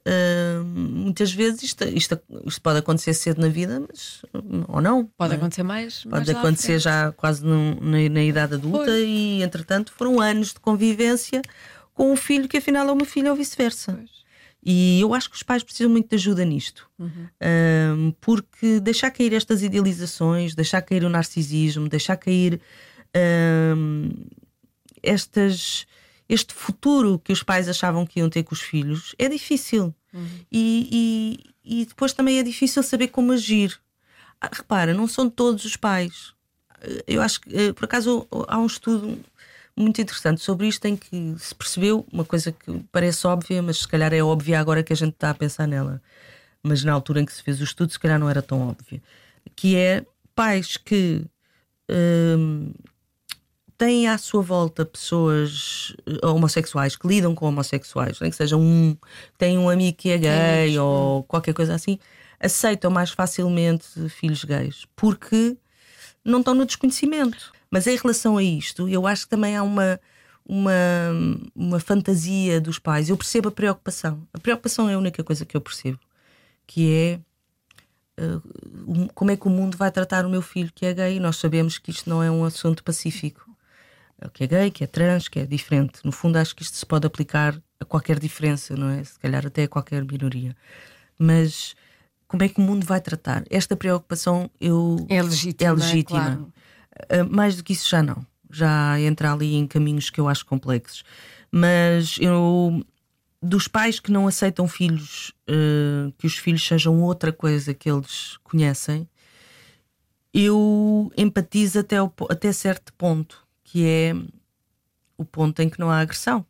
uh, 0.07 0.65
muitas 0.65 1.33
vezes 1.33 1.63
isto, 1.63 1.85
isto, 1.85 2.21
isto, 2.45 2.61
pode 2.61 2.79
acontecer 2.79 3.15
cedo 3.15 3.41
na 3.41 3.49
vida, 3.49 3.83
mas 3.89 4.23
ou 4.69 4.81
não. 4.81 5.07
Pode 5.17 5.31
não 5.31 5.35
é? 5.35 5.39
acontecer 5.39 5.63
mais. 5.63 6.05
Pode 6.05 6.31
acontecer 6.31 6.79
já 6.79 7.13
quase 7.13 7.45
no, 7.45 7.75
na, 7.81 8.09
na, 8.09 8.23
idade 8.23 8.55
adulta 8.55 8.91
e, 8.91 9.43
entretanto, 9.43 9.93
foram 9.97 10.21
anos 10.21 10.53
de 10.53 10.61
convivência 10.61 11.43
com 11.95 12.13
um 12.13 12.17
filho 12.17 12.49
que 12.49 12.59
afinal 12.59 12.89
é 12.89 12.93
uma 12.93 13.05
filha 13.05 13.31
ou 13.31 13.37
vice-versa. 13.37 13.95
Pois. 13.95 14.26
E 14.69 15.01
eu 15.01 15.15
acho 15.15 15.31
que 15.31 15.37
os 15.37 15.45
pais 15.45 15.63
precisam 15.63 15.89
muito 15.89 16.09
de 16.09 16.17
ajuda 16.17 16.45
nisto, 16.45 16.91
uhum. 16.99 17.29
um, 17.97 18.11
porque 18.21 18.81
deixar 18.81 19.13
cair 19.13 19.33
estas 19.33 19.63
idealizações, 19.63 20.57
deixar 20.57 20.83
cair 20.83 21.05
o 21.05 21.09
narcisismo, 21.09 21.89
deixar 21.89 22.17
cair 22.17 22.61
um, 23.77 24.11
estas, 25.01 25.87
este 26.29 26.53
futuro 26.53 27.17
que 27.21 27.33
os 27.33 27.45
pais 27.45 27.69
achavam 27.69 28.05
que 28.05 28.19
iam 28.19 28.29
ter 28.29 28.43
com 28.43 28.55
os 28.55 28.61
filhos 28.61 29.15
é 29.21 29.29
difícil. 29.29 29.95
Uhum. 30.13 30.27
E, 30.51 31.39
e, 31.65 31.81
e, 31.83 31.87
depois 31.87 32.13
também 32.13 32.41
é 32.41 32.43
difícil 32.43 32.83
saber 32.83 33.07
como 33.07 33.31
agir. 33.31 33.79
Ah, 34.41 34.51
repara, 34.53 34.93
não 34.93 35.07
são 35.07 35.31
todos 35.31 35.65
os 35.65 35.77
pais. 35.77 36.35
Eu 37.07 37.23
acho 37.23 37.41
que, 37.41 37.57
eh, 37.57 37.73
por 37.73 37.85
acaso, 37.85 38.27
há 38.49 38.59
um 38.59 38.67
estudo 38.67 39.17
muito 39.77 40.01
interessante 40.01 40.41
sobre 40.41 40.67
isto 40.67 40.85
em 40.87 40.97
que 40.97 41.35
se 41.39 41.55
percebeu 41.55 42.07
uma 42.11 42.25
coisa 42.25 42.51
que 42.51 42.83
parece 42.91 43.27
óbvia, 43.27 43.63
mas 43.63 43.79
se 43.79 43.89
calhar 43.89 44.13
é 44.13 44.23
óbvia 44.23 44.59
agora 44.59 44.83
que 44.83 44.93
a 44.93 44.97
gente 44.97 45.13
está 45.13 45.31
a 45.31 45.35
pensar 45.35 45.67
nela. 45.67 46.01
Mas 46.63 46.83
na 46.83 46.93
altura 46.93 47.21
em 47.21 47.25
que 47.25 47.33
se 47.33 47.43
fez 47.43 47.61
o 47.61 47.65
estudo, 47.65 47.93
se 47.93 47.99
calhar 47.99 48.19
não 48.19 48.29
era 48.29 48.41
tão 48.41 48.69
óbvia. 48.69 49.03
Que 49.55 49.77
é 49.77 50.05
pais 50.35 50.77
que 50.77 51.25
hum, 51.91 52.73
têm 53.79 54.09
à 54.09 54.19
sua 54.19 54.43
volta 54.43 54.85
pessoas 54.85 55.95
eh, 56.07 56.27
homossexuais 56.27 56.97
que 56.97 57.07
lidam 57.07 57.35
com 57.35 57.47
homossexuais, 57.47 58.19
nem 58.21 58.31
que 58.31 58.37
seja 58.37 58.57
um, 58.57 58.97
tem 59.39 59.59
um 59.59 59.69
amigo 59.69 59.97
que 59.97 60.11
é 60.11 60.19
gay 60.19 60.79
ou 60.79 61.23
qualquer 61.25 61.53
coisa 61.55 61.75
assim, 61.75 61.99
aceitam 62.41 62.91
mais 62.91 63.11
facilmente 63.11 63.87
filhos 64.09 64.45
gays 64.45 64.87
porque 64.97 65.57
não 66.25 66.41
estão 66.41 66.55
no 66.55 66.67
desconhecimento. 66.67 67.53
Mas 67.77 67.87
em 67.87 67.95
relação 67.95 68.39
a 68.39 68.43
isto, 68.43 68.89
eu 68.89 69.07
acho 69.07 69.25
que 69.25 69.29
também 69.29 69.55
há 69.55 69.63
uma, 69.63 70.01
uma, 70.47 70.73
uma 71.55 71.79
fantasia 71.79 72.59
dos 72.59 72.79
pais. 72.79 73.11
Eu 73.11 73.19
percebo 73.19 73.51
a 73.51 73.53
preocupação. 73.53 74.27
A 74.33 74.39
preocupação 74.39 74.89
é 74.89 74.95
a 74.95 74.99
única 74.99 75.23
coisa 75.23 75.45
que 75.45 75.55
eu 75.55 75.61
percebo, 75.61 76.01
que 76.67 77.21
é 78.17 78.23
uh, 78.23 79.09
como 79.15 79.31
é 79.31 79.37
que 79.37 79.47
o 79.47 79.51
mundo 79.51 79.77
vai 79.77 79.93
tratar 79.93 80.25
o 80.25 80.31
meu 80.31 80.41
filho 80.41 80.73
que 80.75 80.87
é 80.87 80.95
gay. 80.95 81.21
Nós 81.21 81.37
sabemos 81.37 81.77
que 81.77 81.91
isto 81.91 82.09
não 82.09 82.23
é 82.23 82.31
um 82.31 82.47
assunto 82.47 82.83
pacífico. 82.83 83.45
Que 84.33 84.45
é 84.45 84.47
gay, 84.47 84.71
que 84.71 84.83
é 84.83 84.87
trans, 84.87 85.29
que 85.29 85.41
é 85.41 85.45
diferente. 85.45 86.01
No 86.03 86.13
fundo, 86.13 86.37
acho 86.39 86.57
que 86.57 86.63
isto 86.63 86.79
se 86.79 86.87
pode 86.87 87.07
aplicar 87.07 87.63
a 87.79 87.85
qualquer 87.85 88.19
diferença, 88.19 88.75
não 88.75 88.89
é? 88.89 89.05
Se 89.05 89.19
calhar 89.19 89.47
até 89.47 89.65
a 89.65 89.69
qualquer 89.69 90.03
minoria. 90.03 90.57
Mas 91.19 91.77
como 92.27 92.43
é 92.43 92.49
que 92.49 92.59
o 92.59 92.63
mundo 92.63 92.87
vai 92.87 93.03
tratar? 93.03 93.45
Esta 93.51 93.77
preocupação 93.77 94.51
eu 94.59 95.05
é 95.11 95.23
legítima. 95.23 95.71
É 95.71 95.73
legítima. 95.75 96.19
É 96.19 96.25
claro. 96.25 96.53
Ah, 97.09 97.25
mais 97.25 97.57
do 97.57 97.65
que 97.65 97.73
isso 97.73 97.89
já 97.89 98.03
não. 98.03 98.25
Já 98.51 99.01
entra 99.01 99.33
ali 99.33 99.55
em 99.55 99.67
caminhos 99.67 100.11
que 100.11 100.21
eu 100.21 100.29
acho 100.29 100.47
complexos. 100.47 101.05
Mas 101.51 102.17
eu 102.21 102.85
dos 103.43 103.69
pais 103.69 104.01
que 104.01 104.11
não 104.11 104.27
aceitam 104.27 104.67
filhos, 104.67 105.33
uh, 105.49 106.13
que 106.19 106.27
os 106.27 106.37
filhos 106.37 106.67
sejam 106.67 107.01
outra 107.03 107.33
coisa 107.33 107.73
que 107.75 107.89
eles 107.89 108.39
conhecem, 108.43 109.09
eu 110.33 111.13
empatizo 111.17 111.79
até, 111.79 112.03
o, 112.03 112.13
até 112.29 112.53
certo 112.53 112.93
ponto, 112.95 113.47
que 113.63 113.87
é 113.87 114.15
o 115.17 115.25
ponto 115.25 115.61
em 115.61 115.69
que 115.69 115.79
não 115.79 115.91
há 115.91 116.01
agressão. 116.01 116.45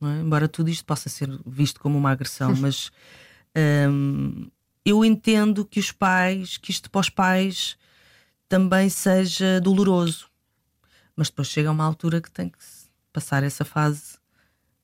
Não 0.00 0.10
é? 0.10 0.20
Embora 0.20 0.48
tudo 0.48 0.70
isto 0.70 0.84
possa 0.84 1.08
ser 1.08 1.30
visto 1.46 1.80
como 1.80 1.98
uma 1.98 2.10
agressão, 2.10 2.54
mas 2.56 2.90
um, 3.90 4.48
eu 4.84 5.04
entendo 5.04 5.64
que 5.64 5.78
os 5.78 5.92
pais, 5.92 6.56
que 6.56 6.70
isto 6.70 6.90
para 6.90 7.00
os 7.00 7.10
pais 7.10 7.76
também 8.48 8.88
seja 8.88 9.60
doloroso. 9.60 10.28
Mas 11.14 11.28
depois 11.28 11.48
chega 11.48 11.70
uma 11.70 11.84
altura 11.84 12.20
que 12.20 12.30
tem 12.30 12.48
que 12.48 12.58
passar 13.12 13.42
essa 13.42 13.64
fase 13.64 14.18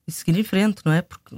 e 0.07 0.12
seguir 0.12 0.38
em 0.38 0.44
frente, 0.44 0.83
não 0.85 0.92
é? 0.92 1.00
Porque 1.00 1.37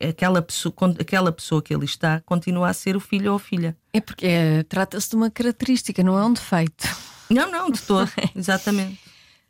aquela 0.00 0.42
pessoa, 0.42 0.74
aquela 1.00 1.32
pessoa 1.32 1.62
que 1.62 1.74
ele 1.74 1.84
está 1.84 2.20
continua 2.20 2.68
a 2.68 2.72
ser 2.72 2.96
o 2.96 3.00
filho 3.00 3.30
ou 3.30 3.36
a 3.36 3.40
filha. 3.40 3.76
É 3.92 4.00
porque 4.00 4.26
é, 4.26 4.62
trata-se 4.62 5.10
de 5.10 5.16
uma 5.16 5.30
característica, 5.30 6.02
não 6.02 6.18
é 6.18 6.24
um 6.24 6.32
defeito. 6.32 6.86
Não, 7.30 7.50
não, 7.50 7.70
de 7.70 7.80
todo. 7.82 8.10
exatamente. 8.36 9.00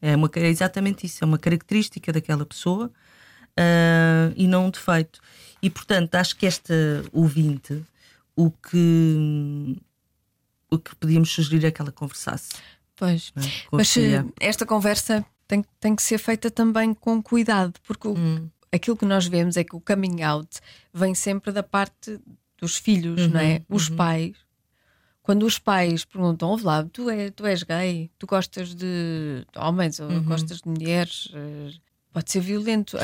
É, 0.00 0.14
uma, 0.14 0.30
é 0.34 0.48
exatamente 0.48 1.06
isso. 1.06 1.22
É 1.22 1.26
uma 1.26 1.38
característica 1.38 2.12
daquela 2.12 2.46
pessoa 2.46 2.86
uh, 2.86 4.32
e 4.36 4.46
não 4.46 4.66
um 4.66 4.70
defeito. 4.70 5.20
E 5.60 5.68
portanto, 5.68 6.14
acho 6.14 6.36
que 6.36 6.46
esta 6.46 6.74
ouvinte, 7.12 7.84
o 8.36 8.50
que 8.50 9.76
o 10.70 10.78
que 10.78 10.94
podíamos 10.96 11.30
sugerir 11.30 11.64
é 11.64 11.70
que 11.70 11.80
ela 11.80 11.92
conversasse. 11.92 12.50
Pois, 12.96 13.32
é? 13.36 13.40
mas 13.70 13.96
eh, 13.96 14.24
esta 14.40 14.66
conversa 14.66 15.24
tem, 15.46 15.64
tem 15.80 15.94
que 15.94 16.02
ser 16.02 16.18
feita 16.18 16.50
também 16.50 16.92
com 16.92 17.22
cuidado, 17.22 17.74
porque 17.86 18.08
hum. 18.08 18.48
aquilo 18.72 18.96
que 18.96 19.06
nós 19.06 19.26
vemos 19.26 19.56
é 19.56 19.64
que 19.64 19.76
o 19.76 19.80
coming 19.80 20.22
out 20.22 20.58
vem 20.92 21.14
sempre 21.14 21.52
da 21.52 21.62
parte 21.62 22.20
dos 22.60 22.76
filhos, 22.76 23.22
uhum, 23.22 23.28
não 23.28 23.40
é? 23.40 23.54
Uhum, 23.68 23.76
os 23.76 23.88
uhum. 23.88 23.96
pais. 23.96 24.36
Quando 25.22 25.44
os 25.44 25.58
pais 25.58 26.04
perguntam, 26.04 26.48
ouve 26.48 26.64
lá, 26.64 26.84
tu, 26.84 27.08
é, 27.08 27.30
tu 27.30 27.46
és 27.46 27.62
gay, 27.62 28.10
tu 28.18 28.26
gostas 28.26 28.74
de 28.74 29.44
homens 29.56 30.00
ou 30.00 30.08
uhum. 30.08 30.24
gostas 30.24 30.62
de 30.62 30.68
mulheres, 30.68 31.30
eh, 31.34 31.70
pode 32.12 32.30
ser 32.30 32.40
violento. 32.40 32.96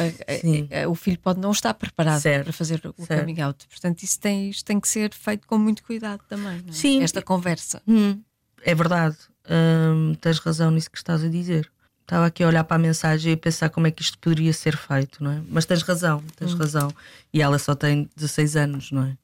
o 0.88 0.95
filho 0.95 1.19
pode 1.19 1.40
não 1.40 1.53
estar 1.53 1.75
preparado 1.75 2.21
certo, 2.21 2.45
para 2.45 2.53
fazer 2.53 2.81
o 2.97 3.05
certo. 3.05 3.21
coming 3.21 3.40
out. 3.40 3.67
Portanto, 3.69 4.03
isso 4.03 4.19
tem, 4.19 4.51
tem 4.64 4.81
que 4.81 4.88
ser 4.88 5.12
feito 5.12 5.47
com 5.47 5.59
muito 5.59 5.83
cuidado 5.83 6.23
também. 6.29 6.62
É? 6.69 6.73
Sim. 6.73 7.03
Esta 7.03 7.23
conversa. 7.23 7.83
Hum, 7.87 8.21
é 8.62 8.75
verdade. 8.75 9.17
Hum, 9.49 10.14
tens 10.21 10.38
razão 10.38 10.71
nisso 10.71 10.90
que 10.90 10.99
estás 10.99 11.23
a 11.23 11.29
dizer. 11.29 11.71
Estava 12.03 12.27
aqui 12.27 12.45
a 12.45 12.49
olhar 12.49 12.64
para 12.64 12.77
a 12.77 12.79
mensagem 12.79 13.33
e 13.33 13.35
a 13.35 13.38
pensar 13.38 13.71
como 13.71 13.87
é 13.87 13.90
que 13.90 14.03
isto 14.03 14.19
poderia 14.19 14.53
ser 14.53 14.77
feito, 14.77 15.25
não 15.25 15.31
é? 15.31 15.43
Mas 15.49 15.64
tens 15.64 15.83
razão, 15.83 16.23
tens 16.37 16.53
hum. 16.53 16.59
razão. 16.59 16.93
E 17.33 17.40
ela 17.40 17.59
só 17.59 17.75
tem 17.75 18.11
16 18.14 18.57
anos, 18.57 18.93
não 18.93 19.05
é? 19.05 19.17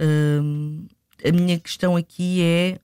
Hum, 0.00 0.86
a 1.24 1.32
minha 1.32 1.58
questão 1.58 1.96
aqui 1.96 2.42
é 2.42 2.80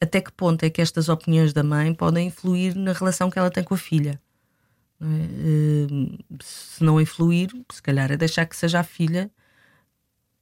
até 0.00 0.20
que 0.20 0.30
ponto 0.30 0.62
é 0.62 0.70
que 0.70 0.80
estas 0.80 1.08
opiniões 1.08 1.52
da 1.52 1.62
mãe 1.62 1.92
podem 1.94 2.28
influir 2.28 2.74
na 2.76 2.92
relação 2.92 3.30
que 3.30 3.38
ela 3.38 3.50
tem 3.50 3.64
com 3.64 3.74
a 3.74 3.78
filha. 3.78 4.20
Uh, 5.00 6.18
se 6.42 6.82
não 6.82 7.00
influir, 7.00 7.50
se 7.70 7.82
calhar 7.82 8.10
é 8.10 8.16
deixar 8.16 8.46
que 8.46 8.56
seja 8.56 8.80
a 8.80 8.84
filha 8.84 9.30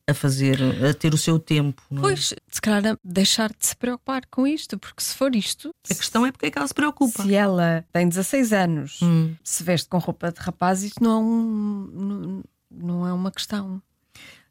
a 0.06 0.12
fazer, 0.12 0.58
a 0.84 0.92
ter 0.92 1.14
o 1.14 1.18
seu 1.18 1.38
tempo. 1.38 1.82
É? 1.90 2.00
Pois, 2.00 2.34
se 2.46 2.60
calhar 2.60 2.98
deixar 3.02 3.50
de 3.50 3.66
se 3.66 3.74
preocupar 3.74 4.26
com 4.26 4.46
isto, 4.46 4.78
porque 4.78 5.02
se 5.02 5.14
for 5.14 5.34
isto. 5.34 5.74
A 5.90 5.94
questão 5.94 6.26
é 6.26 6.32
porque 6.32 6.46
é 6.46 6.50
que 6.50 6.58
ela 6.58 6.68
se 6.68 6.74
preocupa. 6.74 7.22
Se 7.22 7.34
ela 7.34 7.84
tem 7.92 8.08
16 8.08 8.52
anos, 8.52 9.00
hum. 9.02 9.34
se 9.42 9.62
veste 9.64 9.88
com 9.88 9.98
roupa 9.98 10.30
de 10.30 10.40
rapaz, 10.40 10.82
isso 10.82 11.02
não 11.02 11.10
é, 11.10 11.16
um, 11.16 11.90
não, 11.92 12.44
não 12.70 13.06
é 13.06 13.12
uma 13.12 13.30
questão. 13.30 13.82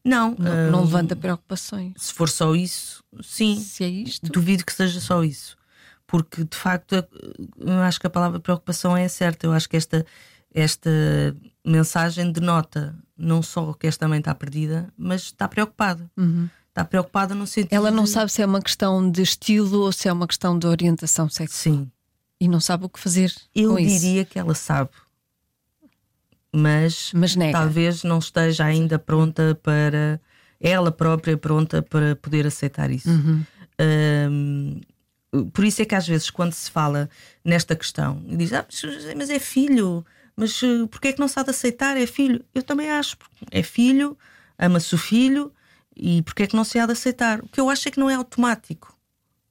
Não, 0.04 0.36
não, 0.38 0.72
não, 0.72 0.82
levanta 0.82 1.16
preocupações. 1.16 1.94
Se 1.96 2.14
for 2.14 2.28
só 2.28 2.54
isso, 2.54 3.02
sim. 3.22 3.58
Se 3.58 3.86
é 3.86 3.88
isto. 3.88 4.30
Duvido 4.30 4.66
que 4.66 4.74
seja 4.74 5.00
só 5.00 5.24
isso 5.24 5.56
porque 6.14 6.44
de 6.44 6.56
facto 6.56 6.94
eu 6.94 7.82
acho 7.82 8.00
que 8.00 8.06
a 8.06 8.10
palavra 8.10 8.40
preocupação 8.40 8.96
é 8.96 9.08
certa. 9.08 9.48
Eu 9.48 9.52
acho 9.52 9.68
que 9.68 9.76
esta, 9.76 10.06
esta 10.54 10.92
mensagem 11.66 12.32
denota 12.32 12.96
não 13.18 13.42
só 13.42 13.74
que 13.74 13.88
esta 13.88 14.08
mãe 14.08 14.20
está 14.20 14.36
perdida, 14.36 14.94
mas 14.96 15.24
está 15.24 15.48
preocupada. 15.48 16.08
Uhum. 16.16 16.48
Está 16.70 16.86
preocupada 16.86 17.34
no 17.34 17.48
sentido. 17.48 17.74
Ela 17.74 17.90
não 17.90 18.04
de... 18.04 18.12
sabe 18.12 18.32
se 18.32 18.44
é 18.44 18.46
uma 18.46 18.62
questão 18.62 19.10
de 19.10 19.24
estilo 19.24 19.80
ou 19.80 19.92
se 19.92 20.08
é 20.08 20.14
uma 20.14 20.28
questão 20.28 20.60
de 20.60 20.68
orientação 20.68 21.28
sexual. 21.28 21.78
Sim. 21.78 21.92
E 22.40 22.48
não 22.48 22.60
sabe 22.60 22.86
o 22.86 22.90
que 22.90 23.00
fazer. 23.00 23.34
Eu 23.56 23.72
com 23.72 23.80
isso. 23.80 24.02
diria 24.02 24.24
que 24.24 24.38
ela 24.38 24.54
sabe, 24.54 24.92
mas, 26.54 27.10
Mas 27.16 27.36
nega. 27.36 27.58
talvez 27.58 28.04
não 28.04 28.20
esteja 28.20 28.66
ainda 28.66 29.00
pronta 29.00 29.60
para 29.64 30.22
ela 30.62 30.92
própria 30.92 31.36
pronta 31.36 31.82
para 31.82 32.16
poder 32.18 32.46
aceitar 32.46 32.92
isso. 32.92 33.10
Uhum. 33.10 33.44
Hum, 34.30 34.82
por 35.54 35.66
isso 35.66 35.82
é 35.82 35.86
que 35.86 35.96
às 35.96 36.08
vezes 36.08 36.30
quando 36.30 36.54
se 36.54 36.70
fala 36.70 37.10
nesta 37.44 37.76
questão 37.76 38.24
e 38.28 38.38
diz, 38.38 38.54
ah, 38.54 38.66
mas, 39.16 39.30
é 39.30 39.40
filho, 39.40 40.06
mas 40.36 40.62
uh, 40.62 40.88
porquê 40.88 41.10
é 41.10 41.14
que 41.14 41.20
não 41.20 41.28
se 41.28 41.40
há 41.40 41.44
de 41.44 41.50
aceitar? 41.50 41.98
É 41.98 42.06
filho. 42.06 42.44
Eu 42.54 42.64
também 42.64 42.90
acho, 42.90 43.18
é 43.52 43.64
filho, 43.64 44.18
ama-se 44.58 44.94
o 44.94 44.98
filho 44.98 45.52
e 45.96 46.22
porquê 46.22 46.44
é 46.44 46.48
que 46.48 46.56
não 46.56 46.64
se 46.64 46.78
há 46.78 46.86
de 46.86 46.92
aceitar? 46.92 47.40
O 47.40 47.48
que 47.48 47.60
eu 47.60 47.70
acho 47.70 47.88
é 47.88 47.92
que 47.92 48.00
não 48.00 48.10
é 48.10 48.16
automático. 48.16 48.98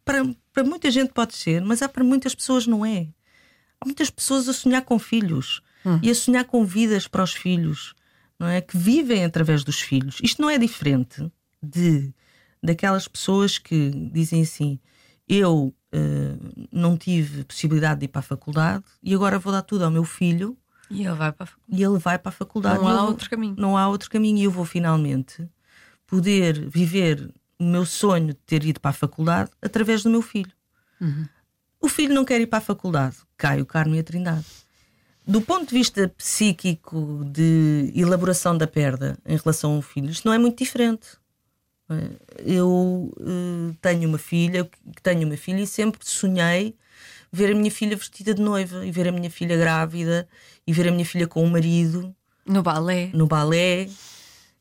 Para, 0.04 0.22
para 0.52 0.64
muita 0.64 0.90
gente 0.90 1.12
pode 1.12 1.34
ser, 1.34 1.60
mas 1.62 1.82
há 1.82 1.88
para 1.88 2.04
muitas 2.04 2.34
pessoas 2.34 2.66
não 2.66 2.84
é. 2.84 3.08
Há 3.80 3.84
muitas 3.84 4.10
pessoas 4.10 4.48
a 4.48 4.52
sonhar 4.52 4.82
com 4.82 4.98
filhos 4.98 5.62
e 6.00 6.10
a 6.10 6.14
sonhar 6.14 6.44
com 6.44 6.64
vidas 6.64 7.08
para 7.08 7.22
os 7.24 7.32
filhos, 7.32 7.94
não 8.38 8.46
é? 8.46 8.60
Que 8.60 8.76
vivem 8.76 9.24
através 9.24 9.64
dos 9.64 9.80
filhos. 9.80 10.18
Isto 10.22 10.40
não 10.40 10.48
é 10.48 10.58
diferente 10.58 11.30
de 11.62 12.12
daquelas 12.62 13.08
pessoas 13.08 13.58
que 13.58 13.90
dizem 14.12 14.42
assim: 14.42 14.78
eu 15.28 15.74
uh, 15.94 16.66
não 16.72 16.96
tive 16.96 17.44
possibilidade 17.44 18.00
de 18.00 18.04
ir 18.06 18.08
para 18.08 18.20
a 18.20 18.22
faculdade 18.22 18.85
e 19.02 19.14
agora 19.14 19.38
vou 19.38 19.52
dar 19.52 19.62
tudo 19.62 19.85
ao 19.85 19.90
meu 19.90 20.04
filho 20.04 20.56
E 20.90 21.04
ele 21.06 21.14
vai 21.14 21.32
para 21.32 21.46
a 21.46 21.48
e 21.68 21.82
ele 21.82 21.98
vai 21.98 22.18
para 22.18 22.28
a 22.30 22.32
faculdade. 22.32 22.78
Não 22.78 22.88
há 22.88 22.96
vou- 22.98 23.08
outro 23.08 23.30
caminho. 23.30 23.54
Não 23.58 23.76
há 23.78 23.88
outro 23.88 24.11
caminho 24.11 24.38
e 24.38 24.44
eu 24.44 24.50
vou 24.50 24.64
finalmente 24.64 25.48
poder 26.06 26.68
viver 26.68 27.32
o 27.58 27.64
meu 27.64 27.87
sonho 27.87 28.28
de 28.28 28.35
ter 28.35 28.64
ido 28.64 28.80
para 28.80 28.90
a 28.90 28.94
faculdade 28.94 29.50
através 29.62 30.02
do 30.02 30.11
meu 30.11 30.20
filho. 30.22 30.52
Uhum. 31.00 31.26
O 31.80 31.88
filho 31.88 32.14
não 32.14 32.24
quer 32.24 32.40
ir 32.40 32.46
para 32.46 32.58
a 32.58 32.62
faculdade, 32.62 33.16
cai 33.37 33.61
o 33.61 33.66
Carmo 33.66 33.94
e 33.94 33.98
a 33.98 34.04
Trindade. 34.04 34.44
Do 35.26 35.40
ponto 35.40 35.68
de 35.68 35.74
vista 35.74 36.08
psíquico 36.08 37.24
de 37.32 37.92
elaboração 37.94 38.56
da 38.58 38.66
perda 38.66 39.16
em 39.24 39.37
relação 39.37 39.76
ao 39.76 39.82
filho, 39.82 40.11
isto 40.11 40.26
não 40.26 40.32
é 40.35 40.38
muito 40.38 40.58
diferente. 40.58 41.06
Eu 42.44 43.12
eh, 43.20 43.74
tenho 43.81 44.09
uma 44.09 44.18
filha, 44.18 44.68
tenho 45.02 45.26
uma 45.26 45.37
filha 45.37 45.61
e 45.61 45.66
sempre 45.66 46.00
sonhei 46.02 46.74
ver 47.33 47.52
a 47.52 47.55
minha 47.55 47.70
filha 47.70 47.96
vestida 47.96 48.35
de 48.35 48.42
noiva 48.42 48.85
e 48.87 48.90
ver 48.90 49.09
a 49.09 49.12
minha 49.12 49.31
filha 49.31 49.57
grávida 49.57 50.28
e 50.66 50.72
ver 50.72 50.88
a 50.88 50.92
minha 50.92 51.05
filha 51.05 51.26
com 51.26 51.42
o 51.44 51.50
marido 51.50 52.14
No 52.46 52.62
balé. 52.62 53.11
no 53.14 53.26
balé. 53.26 53.88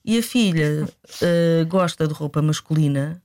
E 0.03 0.17
a 0.17 0.23
filha 0.23 0.87
eh, 1.21 1.65
gosta 1.67 2.07
de 2.07 2.13
roupa 2.13 2.41
masculina 2.41 3.21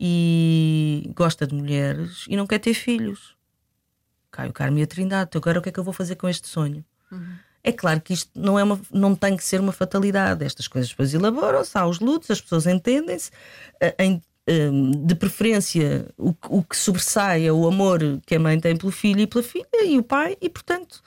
e 0.00 1.10
gosta 1.14 1.46
de 1.46 1.54
mulheres 1.54 2.24
e 2.28 2.36
não 2.36 2.46
quer 2.46 2.58
ter 2.58 2.74
filhos. 2.74 3.36
Caio 4.30 4.52
Carmo 4.52 4.78
e 4.78 4.82
a 4.82 4.86
Trindade, 4.86 5.28
então 5.28 5.38
agora 5.38 5.58
o 5.58 5.62
que 5.62 5.68
é 5.68 5.72
que 5.72 5.78
eu 5.80 5.84
vou 5.84 5.94
fazer 5.94 6.16
com 6.16 6.28
este 6.28 6.48
sonho? 6.48 6.84
É 7.68 7.72
claro 7.72 8.00
que 8.00 8.12
isto 8.12 8.30
não, 8.34 8.56
é 8.56 8.62
uma, 8.62 8.80
não 8.92 9.14
tem 9.16 9.36
que 9.36 9.42
ser 9.42 9.60
uma 9.60 9.72
fatalidade. 9.72 10.44
Estas 10.44 10.68
coisas 10.68 10.88
depois 10.88 11.12
elaboram-se, 11.12 11.76
há 11.76 11.84
os 11.84 11.98
lutos, 11.98 12.30
as 12.30 12.40
pessoas 12.40 12.64
entendem-se. 12.66 13.30
Eh, 13.80 13.94
eh, 14.46 14.70
de 15.04 15.14
preferência, 15.16 16.06
o, 16.16 16.32
que- 16.32 16.48
o 16.48 16.62
que 16.62 16.76
sobressai 16.76 17.44
é 17.44 17.52
o 17.52 17.66
amor 17.66 17.98
que 18.24 18.36
a 18.36 18.38
mãe 18.38 18.60
tem 18.60 18.76
pelo 18.76 18.92
filho 18.92 19.20
e 19.20 19.26
pela 19.26 19.42
filha 19.42 19.66
e 19.84 19.98
o 19.98 20.02
pai, 20.04 20.36
e 20.40 20.48
portanto 20.48 21.02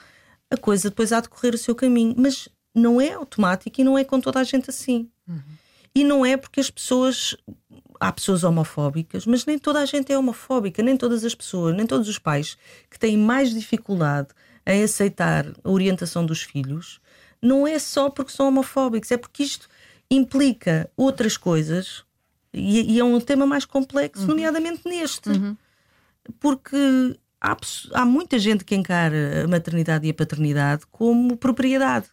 a 0.50 0.56
coisa 0.58 0.90
depois 0.90 1.10
há 1.12 1.20
de 1.22 1.30
correr 1.30 1.54
o 1.54 1.58
seu 1.58 1.74
caminho. 1.74 2.14
Mas 2.18 2.46
não 2.74 3.00
é 3.00 3.14
automático 3.14 3.80
e 3.80 3.84
não 3.84 3.96
é 3.96 4.04
com 4.04 4.20
toda 4.20 4.38
a 4.40 4.44
gente 4.44 4.68
assim. 4.68 5.08
E 5.94 6.04
não 6.04 6.24
é 6.26 6.36
porque 6.36 6.60
as 6.60 6.70
pessoas. 6.70 7.34
Há 7.98 8.12
pessoas 8.12 8.44
homofóbicas, 8.44 9.26
mas 9.26 9.44
nem 9.44 9.58
toda 9.58 9.78
a 9.80 9.84
gente 9.86 10.10
é 10.12 10.18
homofóbica, 10.18 10.82
nem 10.82 10.96
todas 10.96 11.22
as 11.24 11.34
pessoas, 11.34 11.74
nem 11.76 11.86
todos 11.86 12.08
os 12.08 12.18
pais 12.18 12.56
que 12.90 12.98
têm 12.98 13.14
mais 13.16 13.50
dificuldade 13.52 14.28
em 14.72 14.82
aceitar 14.82 15.46
a 15.64 15.70
orientação 15.70 16.24
dos 16.24 16.42
filhos, 16.42 17.00
não 17.42 17.66
é 17.66 17.78
só 17.78 18.10
porque 18.10 18.32
são 18.32 18.48
homofóbicos, 18.48 19.10
é 19.10 19.16
porque 19.16 19.42
isto 19.42 19.68
implica 20.10 20.90
outras 20.96 21.36
coisas 21.36 22.04
e, 22.52 22.94
e 22.94 23.00
é 23.00 23.04
um 23.04 23.20
tema 23.20 23.46
mais 23.46 23.64
complexo, 23.64 24.26
nomeadamente 24.26 24.82
neste. 24.84 25.30
Porque 26.38 26.76
há, 27.40 27.56
há 27.94 28.04
muita 28.04 28.38
gente 28.38 28.64
que 28.64 28.74
encara 28.74 29.44
a 29.44 29.48
maternidade 29.48 30.06
e 30.06 30.10
a 30.10 30.14
paternidade 30.14 30.84
como 30.90 31.36
propriedade. 31.36 32.06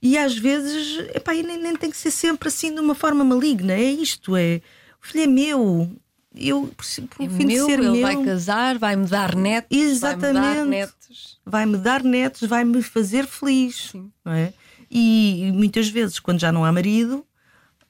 E 0.00 0.16
às 0.16 0.38
vezes, 0.38 0.98
epá, 1.14 1.34
e 1.34 1.42
nem, 1.42 1.60
nem 1.60 1.76
tem 1.76 1.90
que 1.90 1.96
ser 1.96 2.12
sempre 2.12 2.48
assim 2.48 2.72
de 2.72 2.80
uma 2.80 2.94
forma 2.94 3.24
maligna. 3.24 3.72
É 3.74 3.82
isto, 3.82 4.36
é 4.36 4.60
o 5.02 5.06
filho 5.06 5.24
é 5.24 5.26
meu. 5.26 5.96
Eu, 6.40 6.72
por, 6.76 6.84
É 7.24 7.28
fim 7.28 7.46
meu, 7.46 7.66
de 7.66 7.72
ser 7.72 7.78
ele 7.80 7.90
meu, 7.90 8.02
vai 8.02 8.24
casar, 8.24 8.78
vai-me 8.78 9.06
dar 9.06 9.34
netos. 9.34 9.68
Vai-me 9.76 10.22
dar 10.22 10.22
Exatamente. 10.22 10.68
netos. 10.68 11.38
vai-me 11.44 11.76
dar 11.78 12.02
netos, 12.04 12.48
vai-me 12.48 12.82
fazer 12.82 13.26
feliz. 13.26 13.88
Sim. 13.92 14.10
Não 14.24 14.32
é? 14.32 14.52
e, 14.90 15.44
e 15.48 15.52
muitas 15.52 15.88
vezes, 15.88 16.18
quando 16.18 16.40
já 16.40 16.50
não 16.52 16.64
há 16.64 16.72
marido, 16.72 17.24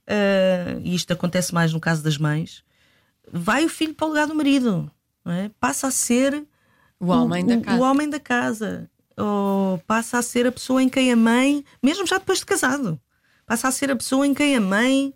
ah, 0.07 0.79
e 0.83 0.95
isto 0.95 1.13
acontece 1.13 1.53
mais 1.55 1.73
no 1.73 1.81
caso 1.81 2.03
das 2.03 2.17
mães, 2.19 2.63
vai 3.33 3.65
o 3.65 3.69
filho 3.69 3.95
para 3.95 4.07
o 4.07 4.09
lugar 4.09 4.27
do 4.27 4.35
marido. 4.35 4.91
não 5.25 5.33
é? 5.33 5.51
Passa 5.61 5.87
a 5.89 5.91
ser 5.91 6.45
O 6.99 7.07
homem 7.09 7.45
da 7.45 7.55
o- 7.57 7.61
casa. 7.63 7.79
o 7.79 7.83
homem 7.83 8.09
da 8.11 8.19
casa. 8.21 8.91
Ou 9.17 9.79
passa 9.87 10.19
a 10.19 10.23
ser 10.23 10.47
a 10.47 10.53
pessoa 10.53 10.83
em 10.83 10.89
quem 10.89 11.13
a 11.13 11.17
mãe, 11.17 11.65
mesmo 11.83 12.07
já 12.07 12.19
depois 12.19 12.39
de 12.39 12.47
casado, 12.47 12.99
passa 13.47 13.67
a 13.69 13.73
ser 13.73 13.91
a 13.91 13.97
pessoa 13.97 14.25
em 14.27 14.33
quem 14.33 14.55
a 14.57 14.61
mãe 14.61 15.13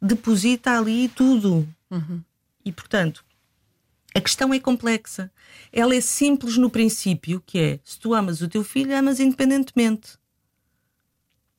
deposita 0.00 0.76
ali 0.78 1.08
tudo. 1.08 1.66
Uhum. 1.90 2.20
E 2.66 2.72
portanto, 2.72 3.24
a 4.14 4.20
questão 4.20 4.52
é 4.52 4.58
complexa. 4.60 5.30
Ela 5.72 5.94
é 5.94 6.00
simples 6.00 6.56
no 6.58 6.68
princípio, 6.68 7.40
que 7.46 7.58
é 7.58 7.80
se 7.84 7.98
tu 7.98 8.12
amas 8.12 8.42
o 8.42 8.48
teu 8.48 8.64
filho, 8.64 8.94
amas 8.94 9.20
independentemente. 9.20 10.18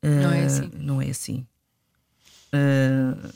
Não 0.04 0.32
é 0.32 0.44
Ah, 0.44 0.46
assim. 0.46 0.72
Não 0.76 1.02
é 1.02 1.10
assim. 1.10 1.48
Ah, 2.54 3.30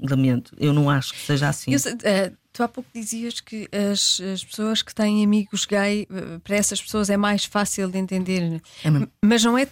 lamento, 0.00 0.54
eu 0.58 0.72
não 0.72 0.88
acho 0.88 1.12
que 1.12 1.20
seja 1.20 1.48
assim. 1.48 1.72
Eu 1.72 1.78
eh, 2.04 2.32
tu 2.52 2.62
há 2.62 2.68
pouco 2.68 2.88
dizias 2.94 3.40
que 3.40 3.68
as, 3.72 4.20
as 4.20 4.44
pessoas 4.44 4.80
que 4.82 4.94
têm 4.94 5.24
amigos 5.24 5.64
gay, 5.66 6.06
para 6.42 6.56
essas 6.56 6.80
pessoas 6.80 7.10
é 7.10 7.16
mais 7.16 7.44
fácil 7.44 7.90
de 7.90 7.98
entender. 7.98 8.62
É. 8.84 8.88
Mas 9.24 9.44
não 9.44 9.58
é, 9.58 9.68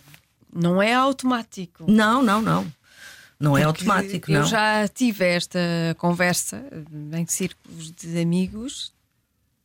não 0.53 0.83
é 0.83 0.95
automático. 0.95 1.91
Não, 1.91 2.23
não, 2.23 2.43
não. 2.43 2.71
Não 3.41 3.57
é 3.57 3.63
automático, 3.63 4.31
Eu 4.31 4.41
não. 4.41 4.47
já 4.49 4.89
tive 4.89 5.25
esta 5.25 5.59
conversa 5.99 6.57
eh, 6.73 7.19
em 7.21 7.27
círculos 7.27 7.93
de 7.93 8.21
amigos 8.21 8.93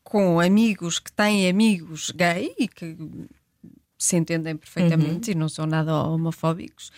com 0.03 0.39
amigos 0.39 0.99
que 0.99 1.11
têm 1.11 1.49
amigos 1.49 2.11
gay 2.11 2.53
e 2.59 2.67
que 2.67 2.95
se 3.97 4.15
entendem 4.17 4.55
perfeitamente 4.55 5.31
Uhum. 5.31 5.35
e 5.37 5.39
não 5.39 5.49
são 5.49 5.65
nada 5.65 5.91
homofóbicos, 6.03 6.91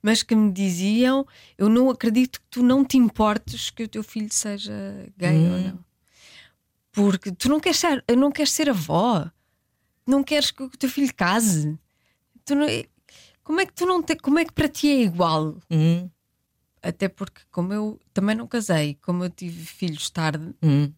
mas 0.00 0.22
que 0.22 0.34
me 0.34 0.50
diziam: 0.50 1.26
Eu 1.58 1.68
não 1.68 1.90
acredito 1.90 2.40
que 2.40 2.46
tu 2.50 2.62
não 2.62 2.82
te 2.84 2.96
importes 2.96 3.68
que 3.68 3.82
o 3.82 3.88
teu 3.88 4.02
filho 4.02 4.32
seja 4.32 4.72
gay 5.18 5.36
ou 5.36 5.56
Hum. 5.56 5.62
não. 5.64 5.84
Porque 6.92 7.32
tu 7.32 7.48
não 7.48 7.58
queres 7.60 7.78
ser, 7.78 8.04
não 8.16 8.30
queres 8.30 8.52
ser 8.52 8.68
avó, 8.70 9.30
não 10.06 10.22
queres 10.22 10.50
que 10.50 10.62
o 10.62 10.70
teu 10.70 10.88
filho 10.88 11.12
case. 11.14 11.78
Tu 12.44 12.54
não- 12.54 12.66
como 13.44 13.60
é 13.60 13.66
que 13.66 13.72
tu 13.72 13.84
não 13.86 14.02
te, 14.02 14.14
como 14.16 14.38
é 14.38 14.44
que 14.44 14.52
para 14.52 14.68
ti 14.68 14.88
é 14.88 15.02
igual? 15.02 15.56
Hum, 15.70 16.08
Até 16.82 17.08
porque, 17.08 17.40
como 17.50 17.72
eu 17.72 18.00
também 18.12 18.34
não 18.34 18.46
casei, 18.46 18.98
como 19.02 19.24
eu 19.24 19.30
tive 19.30 19.64
filhos 19.64 20.10
tarde, 20.10 20.52
hum. 20.62 20.90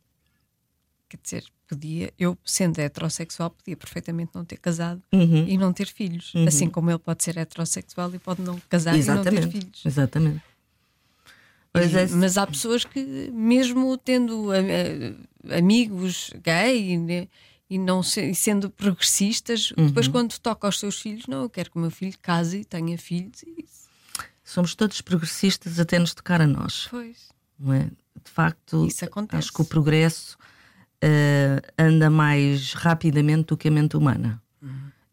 quer 1.09 1.19
dizer, 1.23 1.45
podia, 1.69 2.13
eu 2.19 2.37
sendo 2.45 2.79
heterossexual, 2.79 3.51
podia 3.51 3.77
perfeitamente 3.77 4.31
não 4.35 4.45
ter 4.45 4.57
casado 4.59 5.03
Uhum. 5.13 5.47
e 5.47 5.59
não 5.59 5.73
ter 5.73 5.87
filhos. 5.87 6.33
Uhum. 6.35 6.47
Assim 6.49 6.69
como 6.71 6.91
ele 6.91 6.99
pode 6.99 7.23
ser 7.23 7.37
heterossexual 7.37 8.15
e 8.15 8.19
pode 8.19 8.41
não 8.43 8.59
casar 8.69 8.95
e 8.97 9.05
não 9.05 9.23
ter 9.23 9.33
Exatamente. 9.35 9.53
filhos. 9.53 9.83
Exatamente. 9.87 10.43
E- 11.75 11.97
é. 11.97 12.07
Mas 12.17 12.39
há 12.39 12.47
pessoas 12.47 12.85
que, 12.85 13.31
mesmo 13.33 13.97
tendo 13.99 14.51
a- 14.53 14.57
a- 15.55 15.59
amigos 15.59 16.31
gay 16.43 16.93
e, 16.93 16.97
ne- 16.97 17.29
e 17.69 17.77
não 17.79 18.03
se- 18.03 18.31
e 18.31 18.35
sendo 18.35 18.71
progressistas, 18.71 19.73
Uhum. 19.73 19.87
depois 19.89 20.07
quando 20.09 20.39
toca 20.39 20.67
aos 20.69 20.79
seus 20.79 21.01
filhos, 21.01 21.27
não, 21.27 21.43
eu 21.43 21.51
quero 21.51 21.71
que 21.71 21.77
o 21.77 21.81
meu 21.81 21.91
filho 21.91 22.17
case 22.23 22.59
e 22.61 22.65
tenha 22.65 22.97
filhos. 22.97 23.43
E 23.43 23.65
Somos 24.55 24.77
todos 24.77 25.01
progressistas 25.01 25.81
até 25.81 25.99
nos 25.99 26.15
tocar 26.15 26.41
a 26.41 26.47
nós. 26.47 26.85
depois, 26.85 27.29
Não 27.59 27.73
é? 27.73 27.91
De 28.25 28.31
facto, 28.31 28.87
acho 29.33 29.53
que 29.53 29.61
o 29.61 29.65
progresso 29.65 30.39
eh, 31.03 31.61
anda 31.77 32.09
mais 32.09 32.73
rapidamente 32.73 33.49
do 33.49 33.57
que 33.57 33.67
a 33.67 33.71
mente 33.73 33.97
humana. 33.97 34.41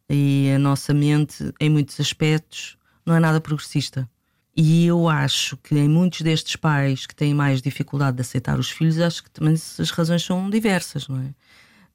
E 0.07 0.51
a 0.55 0.59
nossa 0.59 0.93
mente, 0.93 1.51
em 1.59 1.71
muitos 1.71 1.99
aspectos, 1.99 2.77
não 3.03 3.15
é 3.15 3.19
nada 3.19 3.41
progressista. 3.41 4.07
E 4.55 4.85
eu 4.85 5.09
acho 5.09 5.57
que 5.57 5.75
em 5.75 5.89
muitos 5.89 6.21
destes 6.21 6.55
pais 6.55 7.07
que 7.07 7.15
têm 7.15 7.33
mais 7.33 7.63
dificuldade 7.63 8.17
de 8.17 8.21
aceitar 8.21 8.59
os 8.59 8.69
filhos, 8.69 8.99
acho 8.99 9.23
que 9.23 9.31
também 9.31 9.53
as 9.53 9.89
razões 9.89 10.21
são 10.21 10.51
diversas, 10.51 11.07
não 11.07 11.19
é? 11.19 11.33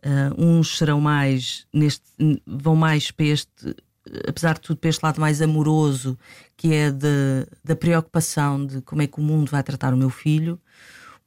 Ah, 0.02 0.34
uns 0.36 0.78
serão 0.78 1.00
mais 1.00 1.64
neste, 1.72 2.02
vão 2.44 2.74
mais 2.74 3.12
para 3.12 3.26
este 3.26 3.76
apesar 4.28 4.54
de 4.54 4.60
tudo, 4.60 4.76
para 4.78 4.90
este 4.90 5.02
lado 5.02 5.20
mais 5.20 5.40
amoroso, 5.42 6.18
que 6.56 6.72
é 6.72 6.90
de, 6.90 7.46
da 7.64 7.74
preocupação 7.76 8.64
de 8.64 8.80
como 8.82 9.02
é 9.02 9.06
que 9.06 9.18
o 9.18 9.22
mundo 9.22 9.50
vai 9.50 9.62
tratar 9.62 9.92
o 9.92 9.96
meu 9.96 10.10
filho. 10.10 10.58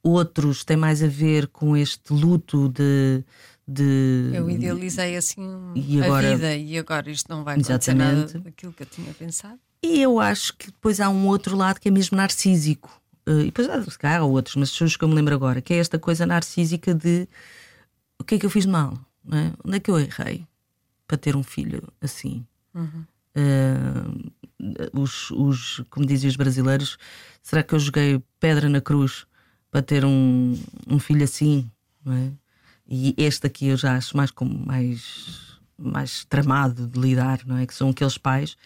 Outros 0.02 0.64
têm 0.64 0.76
mais 0.76 1.02
a 1.02 1.06
ver 1.06 1.46
com 1.48 1.76
este 1.76 2.12
luto 2.12 2.68
de. 2.70 3.22
de 3.68 4.30
Eu 4.32 4.48
idealizei 4.48 5.16
assim 5.16 5.46
E 5.74 6.02
agora- 6.02 6.26
a 6.28 6.32
vida 6.34 6.56
e 6.56 6.78
agora 6.78 7.10
isto 7.10 7.28
não 7.28 7.44
vai 7.44 7.54
acontecer 7.54 7.72
Exatamente. 7.92 8.32
nada 8.34 8.38
daquilo 8.44 8.72
que 8.72 8.82
eu 8.82 8.86
tinha 8.86 9.12
pensado. 9.12 9.58
E 9.82 10.00
eu 10.00 10.18
acho 10.18 10.56
que 10.56 10.66
depois 10.66 11.00
há 11.00 11.08
um 11.10 11.26
outro 11.26 11.54
lado 11.56 11.78
que 11.80 11.88
é 11.88 11.90
mesmo 11.92 12.16
narcísico. 12.16 12.90
Eh, 13.26 13.40
e 13.42 13.44
depois 13.46 13.68
há, 13.68 14.16
há 14.16 14.24
outros, 14.24 14.56
mas 14.56 14.70
são 14.70 14.86
os 14.86 14.96
que 14.96 15.04
eu 15.04 15.08
me 15.08 15.14
lembro 15.14 15.34
agora, 15.34 15.60
que 15.60 15.74
é 15.74 15.78
esta 15.78 15.98
coisa 15.98 16.24
narcísica 16.26 16.94
de 16.94 17.28
o 18.18 18.24
que 18.24 18.34
é 18.34 18.38
que 18.38 18.46
eu 18.46 18.50
fiz 18.50 18.64
de 18.64 18.70
mal? 18.70 18.98
é? 19.30 19.52
Onde 19.64 19.76
é 19.76 19.80
que 19.80 19.90
eu 19.90 19.98
errei 20.00 20.46
para 21.06 21.18
ter 21.18 21.36
um 21.36 21.42
filho 21.42 21.82
assim? 22.00 22.44
Eh, 23.34 24.90
os, 24.92 25.30
os, 25.30 25.82
como 25.90 26.06
dizem 26.06 26.28
os 26.28 26.36
brasileiros, 26.36 26.98
será 27.42 27.62
que 27.62 27.74
eu 27.74 27.78
joguei 27.78 28.22
pedra 28.38 28.68
na 28.68 28.80
cruz 28.80 29.26
para 29.70 29.82
ter 29.82 30.04
um, 30.04 30.58
um 30.88 30.98
filho 30.98 31.24
assim? 31.24 31.70
é? 32.06 32.30
E 32.88 33.14
este 33.16 33.46
aqui 33.46 33.68
eu 33.68 33.76
já 33.76 33.96
acho 33.96 34.16
mais, 34.16 34.30
como, 34.30 34.66
mais, 34.66 35.58
mais 35.78 36.24
tramado 36.24 36.86
de 36.86 36.98
lidar, 36.98 37.40
não 37.46 37.56
é? 37.56 37.66
Que 37.66 37.74
são 37.74 37.90
aqueles 37.90 38.18
pais 38.18 38.56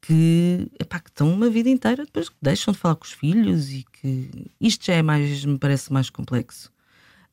que, 0.00 0.68
epá, 0.80 0.98
que 0.98 1.10
estão 1.10 1.32
uma 1.32 1.48
vida 1.48 1.68
inteira 1.68 2.04
depois 2.04 2.28
deixam 2.40 2.72
de 2.72 2.78
falar 2.78 2.96
com 2.96 3.04
os 3.04 3.12
filhos 3.12 3.70
e 3.70 3.84
que 3.84 4.50
isto 4.60 4.84
já 4.86 4.94
é 4.94 5.02
mais, 5.02 5.44
me 5.44 5.58
parece 5.58 5.92
mais 5.92 6.10
complexo. 6.10 6.72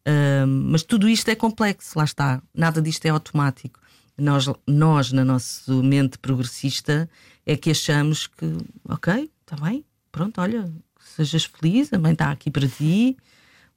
Ahm, 0.06 0.70
mas 0.72 0.84
tudo 0.84 1.10
isto 1.10 1.30
é 1.30 1.36
complexo, 1.36 1.98
lá 1.98 2.06
está. 2.06 2.42
Nada 2.54 2.82
disto 2.82 3.06
é 3.06 3.10
automático. 3.10 3.79
Nós, 4.19 4.45
nós, 4.67 5.12
na 5.12 5.23
nossa 5.23 5.73
mente 5.82 6.17
progressista, 6.17 7.10
é 7.45 7.55
que 7.55 7.71
achamos 7.71 8.27
que, 8.27 8.58
ok, 8.88 9.29
está 9.41 9.55
bem, 9.65 9.84
pronto, 10.12 10.39
olha, 10.39 10.71
sejas 10.99 11.45
feliz, 11.45 11.91
a 11.91 11.97
mãe 11.97 12.13
está 12.13 12.32
aqui 12.32 12.51
para 12.51 12.67
ti, 12.67 13.17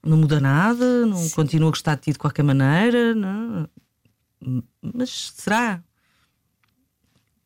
não 0.02 0.16
muda 0.16 0.40
nada, 0.40 1.06
não 1.06 1.28
continua 1.30 1.68
a 1.68 1.70
gostar 1.70 1.94
de 1.94 2.02
ti 2.02 2.12
de 2.12 2.18
qualquer 2.18 2.42
maneira, 2.42 3.14
não. 3.14 3.68
mas 4.80 5.32
será? 5.34 5.82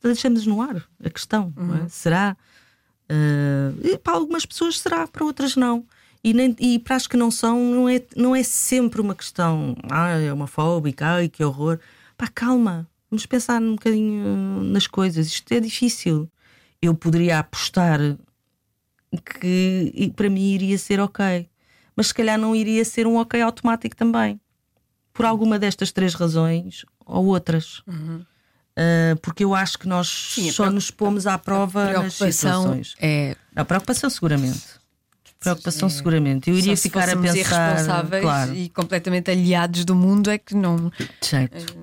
Deixamos 0.02 0.46
no 0.46 0.60
ar 0.62 0.84
a 1.04 1.10
questão, 1.10 1.52
não 1.56 1.76
é? 1.76 1.88
será? 1.88 2.36
E 3.82 3.98
para 3.98 4.14
algumas 4.14 4.46
pessoas 4.46 4.78
será, 4.78 5.06
para 5.06 5.24
outras 5.24 5.56
não. 5.56 5.86
E, 6.24 6.32
nem, 6.32 6.56
e 6.58 6.78
para 6.78 6.96
as 6.96 7.06
que 7.06 7.16
não 7.16 7.30
são, 7.30 7.60
não 7.72 7.88
é, 7.88 8.02
não 8.16 8.34
é 8.34 8.42
sempre 8.42 9.00
uma 9.00 9.14
questão, 9.14 9.76
ah, 9.88 10.08
é 10.08 10.32
homofóbica, 10.32 11.06
ai 11.06 11.28
que 11.28 11.44
horror. 11.44 11.78
Pá, 12.16 12.28
calma, 12.28 12.88
vamos 13.10 13.26
pensar 13.26 13.60
um 13.60 13.72
bocadinho 13.74 14.62
nas 14.64 14.86
coisas. 14.86 15.26
Isto 15.26 15.52
é 15.52 15.60
difícil. 15.60 16.30
Eu 16.80 16.94
poderia 16.94 17.38
apostar 17.38 18.00
que 19.40 20.12
para 20.14 20.28
mim 20.28 20.52
iria 20.52 20.76
ser 20.78 21.00
ok, 21.00 21.48
mas 21.94 22.08
se 22.08 22.14
calhar 22.14 22.38
não 22.38 22.54
iria 22.54 22.84
ser 22.84 23.06
um 23.06 23.16
ok 23.16 23.40
automático 23.40 23.96
também, 23.96 24.40
por 25.12 25.24
alguma 25.24 25.58
destas 25.58 25.90
três 25.90 26.14
razões 26.14 26.84
ou 27.04 27.26
outras. 27.26 27.82
Ah, 28.76 29.16
porque 29.22 29.42
eu 29.42 29.54
acho 29.54 29.78
que 29.78 29.88
nós 29.88 30.08
Sim, 30.34 30.52
só 30.52 30.70
nos 30.70 30.90
pomos 30.90 31.26
à 31.26 31.38
prova 31.38 31.92
nas 31.92 32.14
situações. 32.14 32.94
é. 33.00 33.34
A 33.54 33.64
preocupação, 33.64 34.10
seguramente. 34.10 34.64
Preocupação, 35.38 35.86
É. 35.88 35.90
seguramente. 35.90 36.50
Eu 36.50 36.56
iria 36.58 36.76
ficar 36.76 37.08
a 37.08 37.16
pensar. 37.16 37.36
irresponsáveis 37.36 38.22
Claro, 38.22 38.54
e 38.54 38.68
completamente 38.70 39.30
aliados 39.30 39.84
do 39.84 39.94
mundo 39.94 40.30
é 40.30 40.38
que 40.38 40.54
não. 40.54 40.90
certo. 41.20 41.76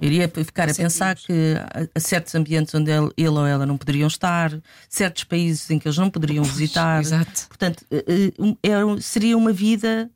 Eu 0.00 0.06
iria 0.06 0.28
ficar 0.28 0.68
a 0.70 0.74
pensar 0.74 1.16
que 1.16 1.54
há- 1.94 2.00
certos 2.00 2.34
ambientes 2.34 2.74
onde 2.74 2.90
ele, 2.90 3.10
ele 3.16 3.28
ou 3.28 3.46
ela 3.46 3.66
não 3.66 3.76
poderiam 3.76 4.06
estar, 4.06 4.52
certos 4.88 5.24
países 5.24 5.68
em 5.70 5.78
que 5.78 5.86
eles 5.88 5.98
não 5.98 6.08
poderiam 6.10 6.44
visitar. 6.44 7.00
Exato. 7.00 7.48
Portanto, 7.48 7.84
eh, 7.90 8.04
eh, 8.08 8.56
era- 8.62 9.00
seria 9.00 9.36
uma 9.36 9.52
vida, 9.52 10.10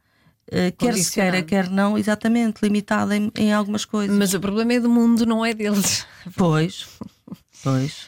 eh, 0.51 0.71
quer 0.71 0.95
se 0.97 1.13
queira, 1.13 1.43
quer 1.43 1.69
não, 1.69 1.99
exatamente, 1.99 2.61
limitada 2.63 3.15
em, 3.17 3.31
em 3.37 3.53
algumas 3.53 3.85
coisas. 3.85 4.17
Mas 4.17 4.33
o 4.33 4.41
problema 4.41 4.73
é 4.75 4.81
do 4.81 4.89
mundo, 4.89 5.27
não 5.27 5.45
é 5.45 5.53
deles. 5.53 6.07
Pois, 6.37 6.87
pois. 7.63 8.07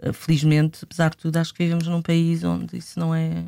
Eh, 0.00 0.12
Felizmente, 0.12 0.80
apesar 0.82 1.10
de 1.10 1.16
tudo, 1.18 1.36
acho 1.36 1.52
que 1.54 1.62
vivemos 1.64 1.86
num 1.86 2.02
país 2.02 2.42
onde 2.42 2.76
isso 2.76 2.98
não 2.98 3.14
é. 3.14 3.44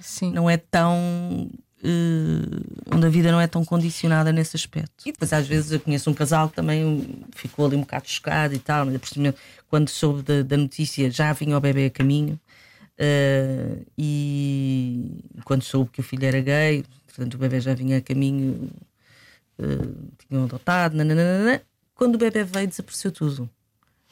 Sim. 0.00 0.32
não 0.32 0.48
é 0.48 0.56
tão. 0.56 1.48
eh, 1.82 2.94
onde 2.94 3.06
a 3.06 3.08
vida 3.10 3.32
não 3.32 3.40
é 3.40 3.46
tão 3.46 3.64
condicionada 3.64 4.32
nesse 4.32 4.56
aspecto. 4.56 5.08
E 5.08 5.12
depois, 5.12 5.32
às 5.32 5.46
vezes, 5.46 5.72
eu 5.72 5.80
conheço 5.80 6.10
um 6.10 6.14
casal 6.14 6.48
que 6.48 6.56
também 6.56 7.24
ficou 7.34 7.66
ali 7.66 7.76
um 7.76 7.80
bocado 7.80 8.08
chocado 8.08 8.54
e 8.54 8.58
tal, 8.58 8.84
mas 8.86 9.00
quando 9.68 9.88
soube 9.88 10.22
da, 10.22 10.42
da 10.42 10.56
notícia, 10.56 11.10
já 11.10 11.32
vinha 11.32 11.56
o 11.56 11.60
bebê 11.60 11.86
a 11.86 11.90
caminho. 11.90 12.38
eh, 12.98 13.78
e 13.96 15.24
quando 15.44 15.62
soube 15.62 15.90
que 15.90 16.00
o 16.00 16.02
filho 16.02 16.24
era 16.26 16.40
gay, 16.40 16.84
portanto, 17.06 17.34
o 17.34 17.38
bebê 17.38 17.60
já 17.60 17.74
vinha 17.74 17.98
a 17.98 18.00
caminho, 18.02 18.70
eh, 19.58 19.64
tinham 20.28 20.44
adotado, 20.44 20.96
nananana. 20.96 21.62
quando 21.94 22.14
o 22.16 22.18
bebê 22.18 22.44
veio, 22.44 22.68
desapareceu 22.68 23.12
tudo. 23.12 23.48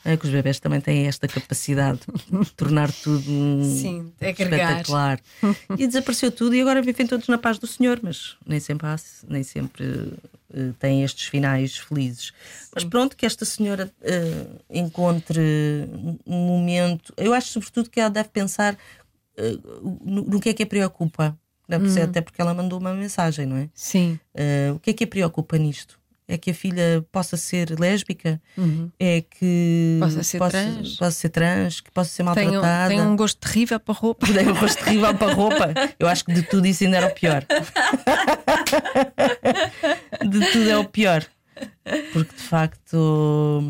É 0.08 0.16
que 0.16 0.24
os 0.24 0.32
bebés 0.32 0.58
também 0.58 0.80
têm 0.80 1.06
esta 1.06 1.28
capacidade 1.28 2.00
de 2.30 2.52
tornar 2.52 2.90
tudo 2.90 3.30
um 3.30 3.62
Sim, 3.62 4.12
agregar. 4.20 4.80
espetacular. 4.80 5.20
E 5.76 5.86
desapareceu 5.86 6.32
tudo 6.32 6.54
e 6.54 6.60
agora 6.60 6.80
vivem 6.80 7.06
todos 7.06 7.28
na 7.28 7.36
paz 7.36 7.58
do 7.58 7.66
Senhor, 7.66 8.00
mas 8.02 8.36
nem 8.46 8.58
sempre, 8.58 8.86
há, 8.86 8.96
nem 9.28 9.42
sempre 9.42 10.14
eh, 10.54 10.72
têm 10.78 11.04
estes 11.04 11.28
finais 11.28 11.76
felizes. 11.76 12.32
Mas 12.74 12.84
pronto, 12.84 13.16
que 13.16 13.26
esta 13.26 13.44
senhora 13.44 13.92
eh, 14.00 14.46
encontre 14.70 15.88
um 16.26 16.36
momento. 16.36 17.12
Eu 17.16 17.34
acho, 17.34 17.48
sobretudo, 17.48 17.90
que 17.90 18.00
ela 18.00 18.08
deve 18.08 18.30
pensar 18.30 18.78
eh, 19.36 19.58
no, 20.02 20.22
no 20.22 20.40
que 20.40 20.48
é 20.48 20.54
que 20.54 20.62
a 20.62 20.66
preocupa. 20.66 21.38
Não 21.68 21.76
é? 21.76 22.02
Até 22.02 22.22
porque 22.22 22.40
ela 22.40 22.54
mandou 22.54 22.80
uma 22.80 22.94
mensagem, 22.94 23.44
não 23.44 23.58
é? 23.58 23.68
Sim. 23.74 24.18
Uh, 24.34 24.76
o 24.76 24.78
que 24.78 24.88
é 24.88 24.92
que 24.94 25.04
a 25.04 25.06
preocupa 25.06 25.58
nisto? 25.58 25.97
É 26.30 26.36
que 26.36 26.50
a 26.50 26.54
filha 26.54 27.02
possa 27.10 27.38
ser 27.38 27.80
lésbica? 27.80 28.38
É 29.00 29.22
que 29.22 29.94
Uhum. 29.94 30.00
Possa 30.00 30.22
ser 30.22 30.38
trans? 30.38 30.96
possa 30.96 31.10
ser 31.10 31.28
trans, 31.30 31.80
que 31.80 31.90
possa 31.90 32.10
ser 32.10 32.22
Tem 32.34 32.48
um, 32.48 32.52
maltratada? 32.52 32.88
tem 32.92 33.00
um 33.00 33.16
gosto 33.16 33.38
terrível 33.38 33.80
para 33.80 33.94
roupa. 33.94 34.26
Tem 34.26 34.46
um 34.46 34.52
rosto 34.52 34.84
terrível 34.84 35.14
para 35.14 35.32
a 35.32 35.34
roupa. 35.34 35.72
Eu 35.98 36.06
acho 36.06 36.26
que 36.26 36.34
de 36.34 36.42
tudo 36.42 36.66
isso 36.66 36.84
ainda 36.84 36.98
era 36.98 37.06
o 37.06 37.14
pior. 37.14 37.46
de 40.28 40.52
tudo 40.52 40.68
é 40.68 40.76
o 40.76 40.84
pior. 40.84 41.24
Porque 42.12 42.36
de 42.36 42.42
facto 42.42 43.62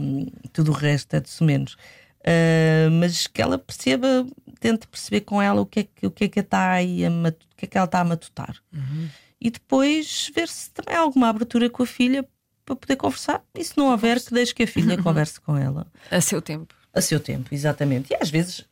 tudo 0.53 0.73
o 0.73 0.75
resto 0.75 1.15
é 1.15 1.21
de 1.21 1.31
menos. 1.45 1.75
Uh, 2.21 2.91
mas 2.91 3.29
que 3.29 3.41
ela 3.41 3.57
perceba, 3.57 4.27
tente 4.59 4.89
perceber 4.89 5.21
com 5.21 5.41
ela 5.41 5.61
o 5.61 5.67
que 5.67 5.81
é 5.81 5.85
que, 5.85 6.07
o 6.07 6.11
que, 6.11 6.25
é 6.25 6.29
que 6.29 6.41
está 6.41 6.73
aí 6.73 7.07
a 7.07 7.09
o 7.09 7.33
que 7.57 7.65
é 7.65 7.69
que 7.69 7.79
ela 7.79 7.85
está 7.85 8.01
a 8.01 8.05
matutar. 8.05 8.57
E 9.41 9.51
depois 9.51 10.31
ver 10.35 10.49
se 10.49 10.71
também 10.73 10.97
há 10.97 11.01
alguma 11.01 11.29
abertura 11.29 11.71
com 11.71 11.85
a 11.85 11.87
filha 11.87 12.27
para 12.75 12.87
poder 12.87 12.97
conversar. 12.97 13.43
E 13.55 13.65
se 13.65 13.77
não 13.77 13.91
houver, 13.91 14.21
que 14.23 14.33
deixe 14.33 14.55
que 14.55 14.63
a 14.63 14.67
filha 14.67 14.97
converse 15.03 15.41
com 15.41 15.57
ela 15.57 15.87
A 16.11 16.21
seu 16.21 16.41
tempo. 16.43 16.75
a 16.95 17.01
seu 17.01 17.19
tempo, 17.21 17.49
exatamente. 17.53 18.13
E 18.13 18.17
às 18.21 18.31
vezes 18.31 18.65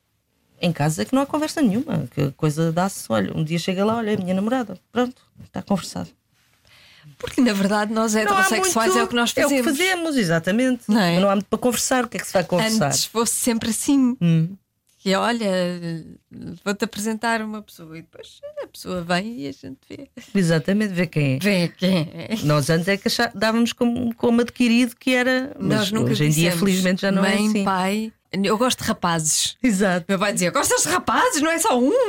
em 0.61 0.72
casa 0.72 1.02
é 1.02 1.04
que 1.04 1.14
não 1.14 1.22
há 1.22 1.26
conversa 1.26 1.61
nenhuma, 1.61 2.09
que 2.11 2.20
a 2.22 2.32
coisa 2.32 2.72
dá-se, 2.72 3.04
olha, 3.11 3.37
um 3.37 3.44
dia 3.44 3.59
chega 3.59 3.85
lá, 3.85 3.96
olha, 3.96 4.11
é 4.12 4.14
a 4.14 4.16
minha 4.18 4.35
namorada, 4.35 4.78
pronto, 4.90 5.20
está 5.44 5.61
conversado. 5.62 6.09
Porque 7.18 7.40
na 7.40 7.52
verdade 7.52 7.92
nós 7.92 8.14
heterossexuais 8.16 8.88
muito- 8.88 8.98
é 9.00 9.04
o 9.04 9.09
que 9.09 9.14
nós 9.14 9.32
É 9.37 9.40
o 9.40 9.48
fazemos. 9.48 9.66
que 9.66 9.72
fazemos, 9.78 10.16
exatamente. 10.16 10.82
Não 10.88 11.00
é? 11.00 11.20
Não 11.20 11.28
há 11.30 11.35
muito 11.37 11.46
para 11.48 11.59
conversar, 11.59 12.04
o 12.04 12.09
que 12.09 12.16
é 12.16 12.20
que 12.20 12.26
se 12.26 12.32
vai 12.32 12.42
conversar? 12.44 12.87
Antes 12.88 13.04
fosse 13.04 13.35
sempre 13.35 13.70
assim. 13.70 14.16
Hum. 14.20 14.56
Que 15.06 15.12
é, 15.12 15.18
olha, 15.20 15.46
vou-te 16.64 16.84
apresentar 16.84 17.40
uma 17.40 17.62
pessoa 17.62 17.96
e 17.96 18.02
depois 18.02 18.40
a 18.60 18.66
pessoa 18.66 19.02
vem 19.02 19.42
e 19.42 19.46
a 19.46 19.52
gente 19.52 19.78
vê. 19.88 20.08
Exatamente, 20.34 20.92
ver 20.94 21.06
quem 21.06 21.36
é. 21.36 21.38
Vê 21.38 21.68
quem 21.68 21.98
é. 22.12 22.30
Nós 22.42 22.68
antes 22.68 22.88
é 22.88 22.96
que 22.96 23.06
achá- 23.06 23.30
dávamos 23.32 23.72
como, 23.72 24.12
como 24.16 24.40
adquirido 24.40 24.96
que 24.98 25.14
era. 25.14 25.54
Mas 25.60 25.78
Nós 25.78 25.92
nunca 25.92 26.10
hoje 26.10 26.24
em 26.24 26.30
dia, 26.30 26.50
felizmente, 26.50 27.02
já 27.02 27.12
não 27.12 27.22
mãe, 27.22 27.46
é 27.46 27.48
assim. 27.50 27.62
pai. 27.62 28.12
Eu 28.32 28.58
gosto 28.58 28.80
de 28.82 28.88
rapazes. 28.88 29.56
Exato. 29.62 30.06
Meu 30.08 30.18
pai 30.18 30.32
dizia: 30.32 30.50
Gostas 30.50 30.82
de 30.82 30.88
rapazes? 30.88 31.40
Não 31.40 31.52
é 31.52 31.58
só 31.60 31.78
um. 31.78 31.92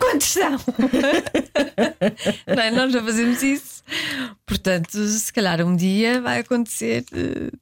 Quantos 0.00 0.26
são? 0.26 0.50
não, 2.48 2.60
é? 2.62 2.70
nós 2.72 2.92
já 2.92 3.00
fazemos 3.04 3.40
isso. 3.40 3.84
Portanto, 4.44 4.98
se 5.06 5.32
calhar 5.32 5.64
um 5.64 5.76
dia 5.76 6.20
vai 6.20 6.40
acontecer 6.40 7.04
eh, 7.12 7.52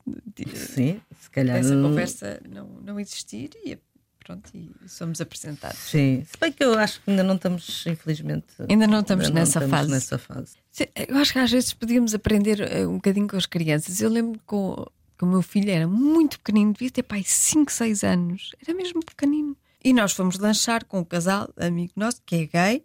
Sim, 0.54 1.00
calhar. 1.34 1.56
essa 1.56 1.74
não- 1.74 1.88
conversa 1.90 2.40
não, 2.48 2.66
não 2.82 2.98
existir 3.00 3.50
e 3.64 3.78
pronto, 4.20 4.50
e 4.54 4.70
somos 4.88 5.20
apresentados. 5.20 5.78
Sim, 5.78 6.24
se 6.24 6.38
bem 6.40 6.50
que 6.50 6.64
eu 6.64 6.78
acho 6.78 7.02
que 7.02 7.10
ainda 7.10 7.22
não 7.22 7.34
estamos, 7.36 7.84
infelizmente. 7.86 8.46
Ainda 8.68 8.86
não 8.86 9.00
estamos 9.00 9.26
ainda 9.26 9.40
nessa 9.40 9.68
fase. 9.68 9.90
nessa 9.90 10.18
fase. 10.18 10.56
Sim, 10.72 10.84
Eu 11.08 11.16
acho 11.18 11.32
que 11.32 11.38
às 11.38 11.50
vezes 11.50 11.74
podíamos 11.74 12.14
aprender 12.14 12.60
eh, 12.60 12.86
um 12.86 12.94
bocadinho 12.94 13.28
com 13.28 13.36
as 13.36 13.44
crianças. 13.46 14.00
Eu 14.00 14.08
lembro 14.08 14.38
que 14.40 14.54
o, 14.54 14.90
que 15.18 15.24
o 15.24 15.26
meu 15.26 15.42
filho 15.42 15.70
era 15.70 15.86
muito 15.86 16.38
pequenino, 16.38 16.72
devia 16.72 16.90
ter 16.90 17.02
pai 17.02 17.22
5, 17.24 17.70
6 17.70 18.02
anos, 18.02 18.52
era 18.66 18.74
mesmo 18.76 19.04
pequenino. 19.04 19.54
E 19.84 19.92
nós 19.92 20.12
fomos 20.12 20.38
lanchar 20.38 20.84
com 20.86 21.00
um 21.00 21.04
casal, 21.04 21.52
amigo 21.58 21.92
nosso, 21.94 22.22
que 22.24 22.36
é 22.36 22.46
gay, 22.46 22.84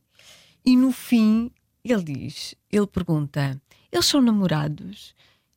e 0.66 0.76
no 0.76 0.92
fim 0.92 1.50
ele 1.82 2.04
diz, 2.04 2.54
ele 2.70 2.86
pergunta: 2.86 3.60
eles 3.90 4.06
são 4.06 4.22
namorados? 4.22 5.16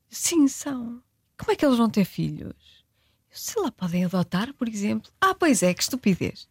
Sim, 0.08 0.46
são. 0.46 1.02
Como 1.36 1.50
é 1.50 1.56
que 1.56 1.66
eles 1.66 1.76
vão 1.76 1.90
ter 1.90 2.04
filhos? 2.04 2.54
Se 3.32 3.58
lá 3.58 3.72
podem 3.72 4.04
adotar, 4.04 4.52
por 4.54 4.68
exemplo. 4.68 5.10
Ah, 5.20 5.34
pois 5.34 5.62
é, 5.62 5.72
que 5.74 5.82
estupidez. 5.82 6.46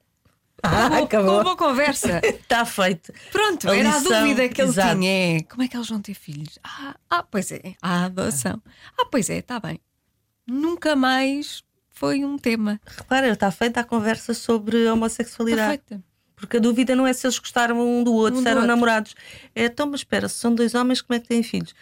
Ah, 0.63 0.89
Boa- 0.89 1.04
acabou. 1.04 1.44
Boa 1.44 1.56
conversa. 1.58 2.20
Está 2.24 2.65
feito. 2.65 3.13
Pronto, 3.32 3.70
A 3.70 3.76
era 3.78 3.94
a 3.94 3.98
lição, 4.00 4.22
dúvida 4.22 4.50
que 4.50 4.62
ele 4.62 4.70
exato. 4.70 5.00
tinha. 5.00 5.38
é, 5.38 5.41
Como 5.44 5.63
é 5.63 5.67
que 5.67 5.76
eles 5.78 5.88
vão 5.89 6.02
ter 6.02 6.13
filhos? 6.13 6.60
Ah, 6.63 6.96
ah, 7.10 7.24
pois 7.24 7.52
é, 7.52 7.76
a 7.82 8.06
adoção. 8.06 8.62
Ah, 8.98 9.06
pois 9.10 9.30
é, 9.30 9.38
está 9.38 9.60
bem. 9.60 9.80
Nunca 10.48 10.96
mais 10.96 11.63
foi 11.91 12.24
um 12.26 12.38
tema. 12.38 12.80
Repara, 12.86 13.30
está 13.30 13.52
feita 13.52 13.80
a 13.80 13.84
conversa 13.84 14.34
sobre 14.34 14.88
homossexualidade. 14.89 15.76
Está 15.76 15.88
feita. 15.96 16.04
Porque 16.36 16.58
a 16.58 16.60
dúvida 16.60 16.96
não 16.96 17.06
é 17.06 17.13
se 17.13 17.26
eles 17.28 17.38
gostaram 17.38 17.80
um 17.80 18.04
do 18.04 18.13
outro, 18.13 18.39
Um 18.39 18.44
se 18.44 18.48
eram 18.50 18.62
outro. 18.62 18.76
namorados. 18.76 19.15
É, 19.56 19.65
então, 19.65 19.86
mas 19.88 20.00
espera, 20.00 20.28
se 20.28 20.39
são 20.39 20.54
dois 20.56 20.74
homens, 20.74 21.00
como 21.02 21.15
é 21.15 21.20
que 21.20 21.28
têm 21.28 21.44
filhos? 21.44 21.74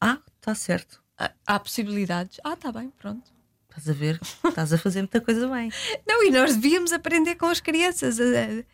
Ah, 0.00 0.18
está 0.40 0.54
certo. 0.54 1.02
Ah, 1.18 1.30
Há 1.46 1.58
possibilidades. 1.60 2.38
Ah, 2.42 2.54
está 2.54 2.72
bem, 2.72 2.90
pronto. 2.98 3.30
Estás 3.76 3.88
a 3.88 3.92
ver? 3.92 4.20
Estás 4.44 4.72
a 4.72 4.78
fazer 4.78 5.00
muita 5.00 5.20
coisa 5.20 5.48
bem. 5.48 5.70
Não, 6.06 6.24
e 6.26 6.30
nós 6.30 6.54
devíamos 6.56 6.92
aprender 6.92 7.34
com 7.36 7.46
as 7.46 7.60
crianças. 7.60 8.18
a- 8.20 8.64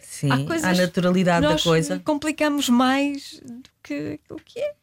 Sim, 0.00 0.30
Há 0.30 0.44
coisas- 0.46 0.78
a 0.78 0.82
naturalidade 0.82 1.46
da 1.46 1.58
coisa. 1.58 1.98
complicamos 2.00 2.68
mais 2.68 3.40
do 3.44 3.68
que 3.82 4.20
o 4.28 4.36
que 4.36 4.58
é. 4.60 4.74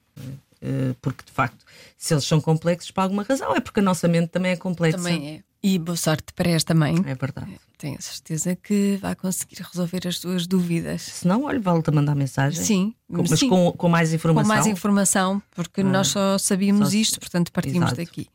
Eh, 0.62 0.96
Porque, 1.02 1.24
de 1.24 1.32
facto, 1.32 1.64
se 1.98 2.14
eles 2.14 2.26
são 2.26 2.42
complexos 2.42 2.92
por 2.92 3.02
alguma 3.02 3.24
razão, 3.24 3.56
é 3.56 3.60
porque 3.62 3.80
a 3.80 3.84
nossa 3.84 4.08
mente 4.08 4.30
também 4.30 4.52
é 4.52 4.58
complexa. 4.58 4.98
Também 4.98 5.36
é. 5.36 5.44
E 5.62 5.78
boa 5.78 5.96
sorte 5.98 6.34
para 6.34 6.50
esta 6.50 6.74
mãe. 6.74 6.96
É 7.06 7.16
verdade. 7.16 7.60
Tenho 7.78 7.98
a 7.98 8.02
certeza 8.02 8.56
que 8.56 8.98
vai 9.02 9.16
conseguir 9.16 9.62
resolver 9.62 10.06
as 10.08 10.18
suas 10.18 10.48
dúvidas. 10.48 11.02
Se 11.02 11.28
não, 11.28 11.44
olha, 11.44 11.60
a 11.90 11.92
mandar 11.92 12.16
mensagem. 12.16 12.62
Sim, 12.64 12.96
Com- 13.10 13.24
mas 13.30 13.40
sim. 13.40 13.50
Com, 13.50 13.72
com 13.74 13.88
mais 13.90 14.10
com 14.10 14.16
informação. 14.16 14.48
mais 14.48 14.68
informação, 14.68 15.42
porque 15.52 15.84
nós 15.84 16.08
só 16.10 16.38
sabíamos 16.38 16.92
só 16.92 16.96
isto, 16.98 17.20
portanto 17.20 17.52
partimos 17.52 17.88
Exato. 17.92 17.96
daqui. 17.98 18.28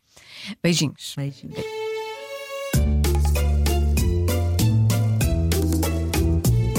Beijinhos. 0.62 1.14
Beijinhos. 1.16 1.64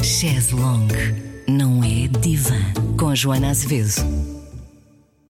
Chaise 0.04 0.54
Longue 0.54 1.16
não 1.48 1.84
é 1.84 2.08
divã 2.20 2.60
com 2.98 3.16
Joana 3.16 3.50
Azevedo. 3.50 4.35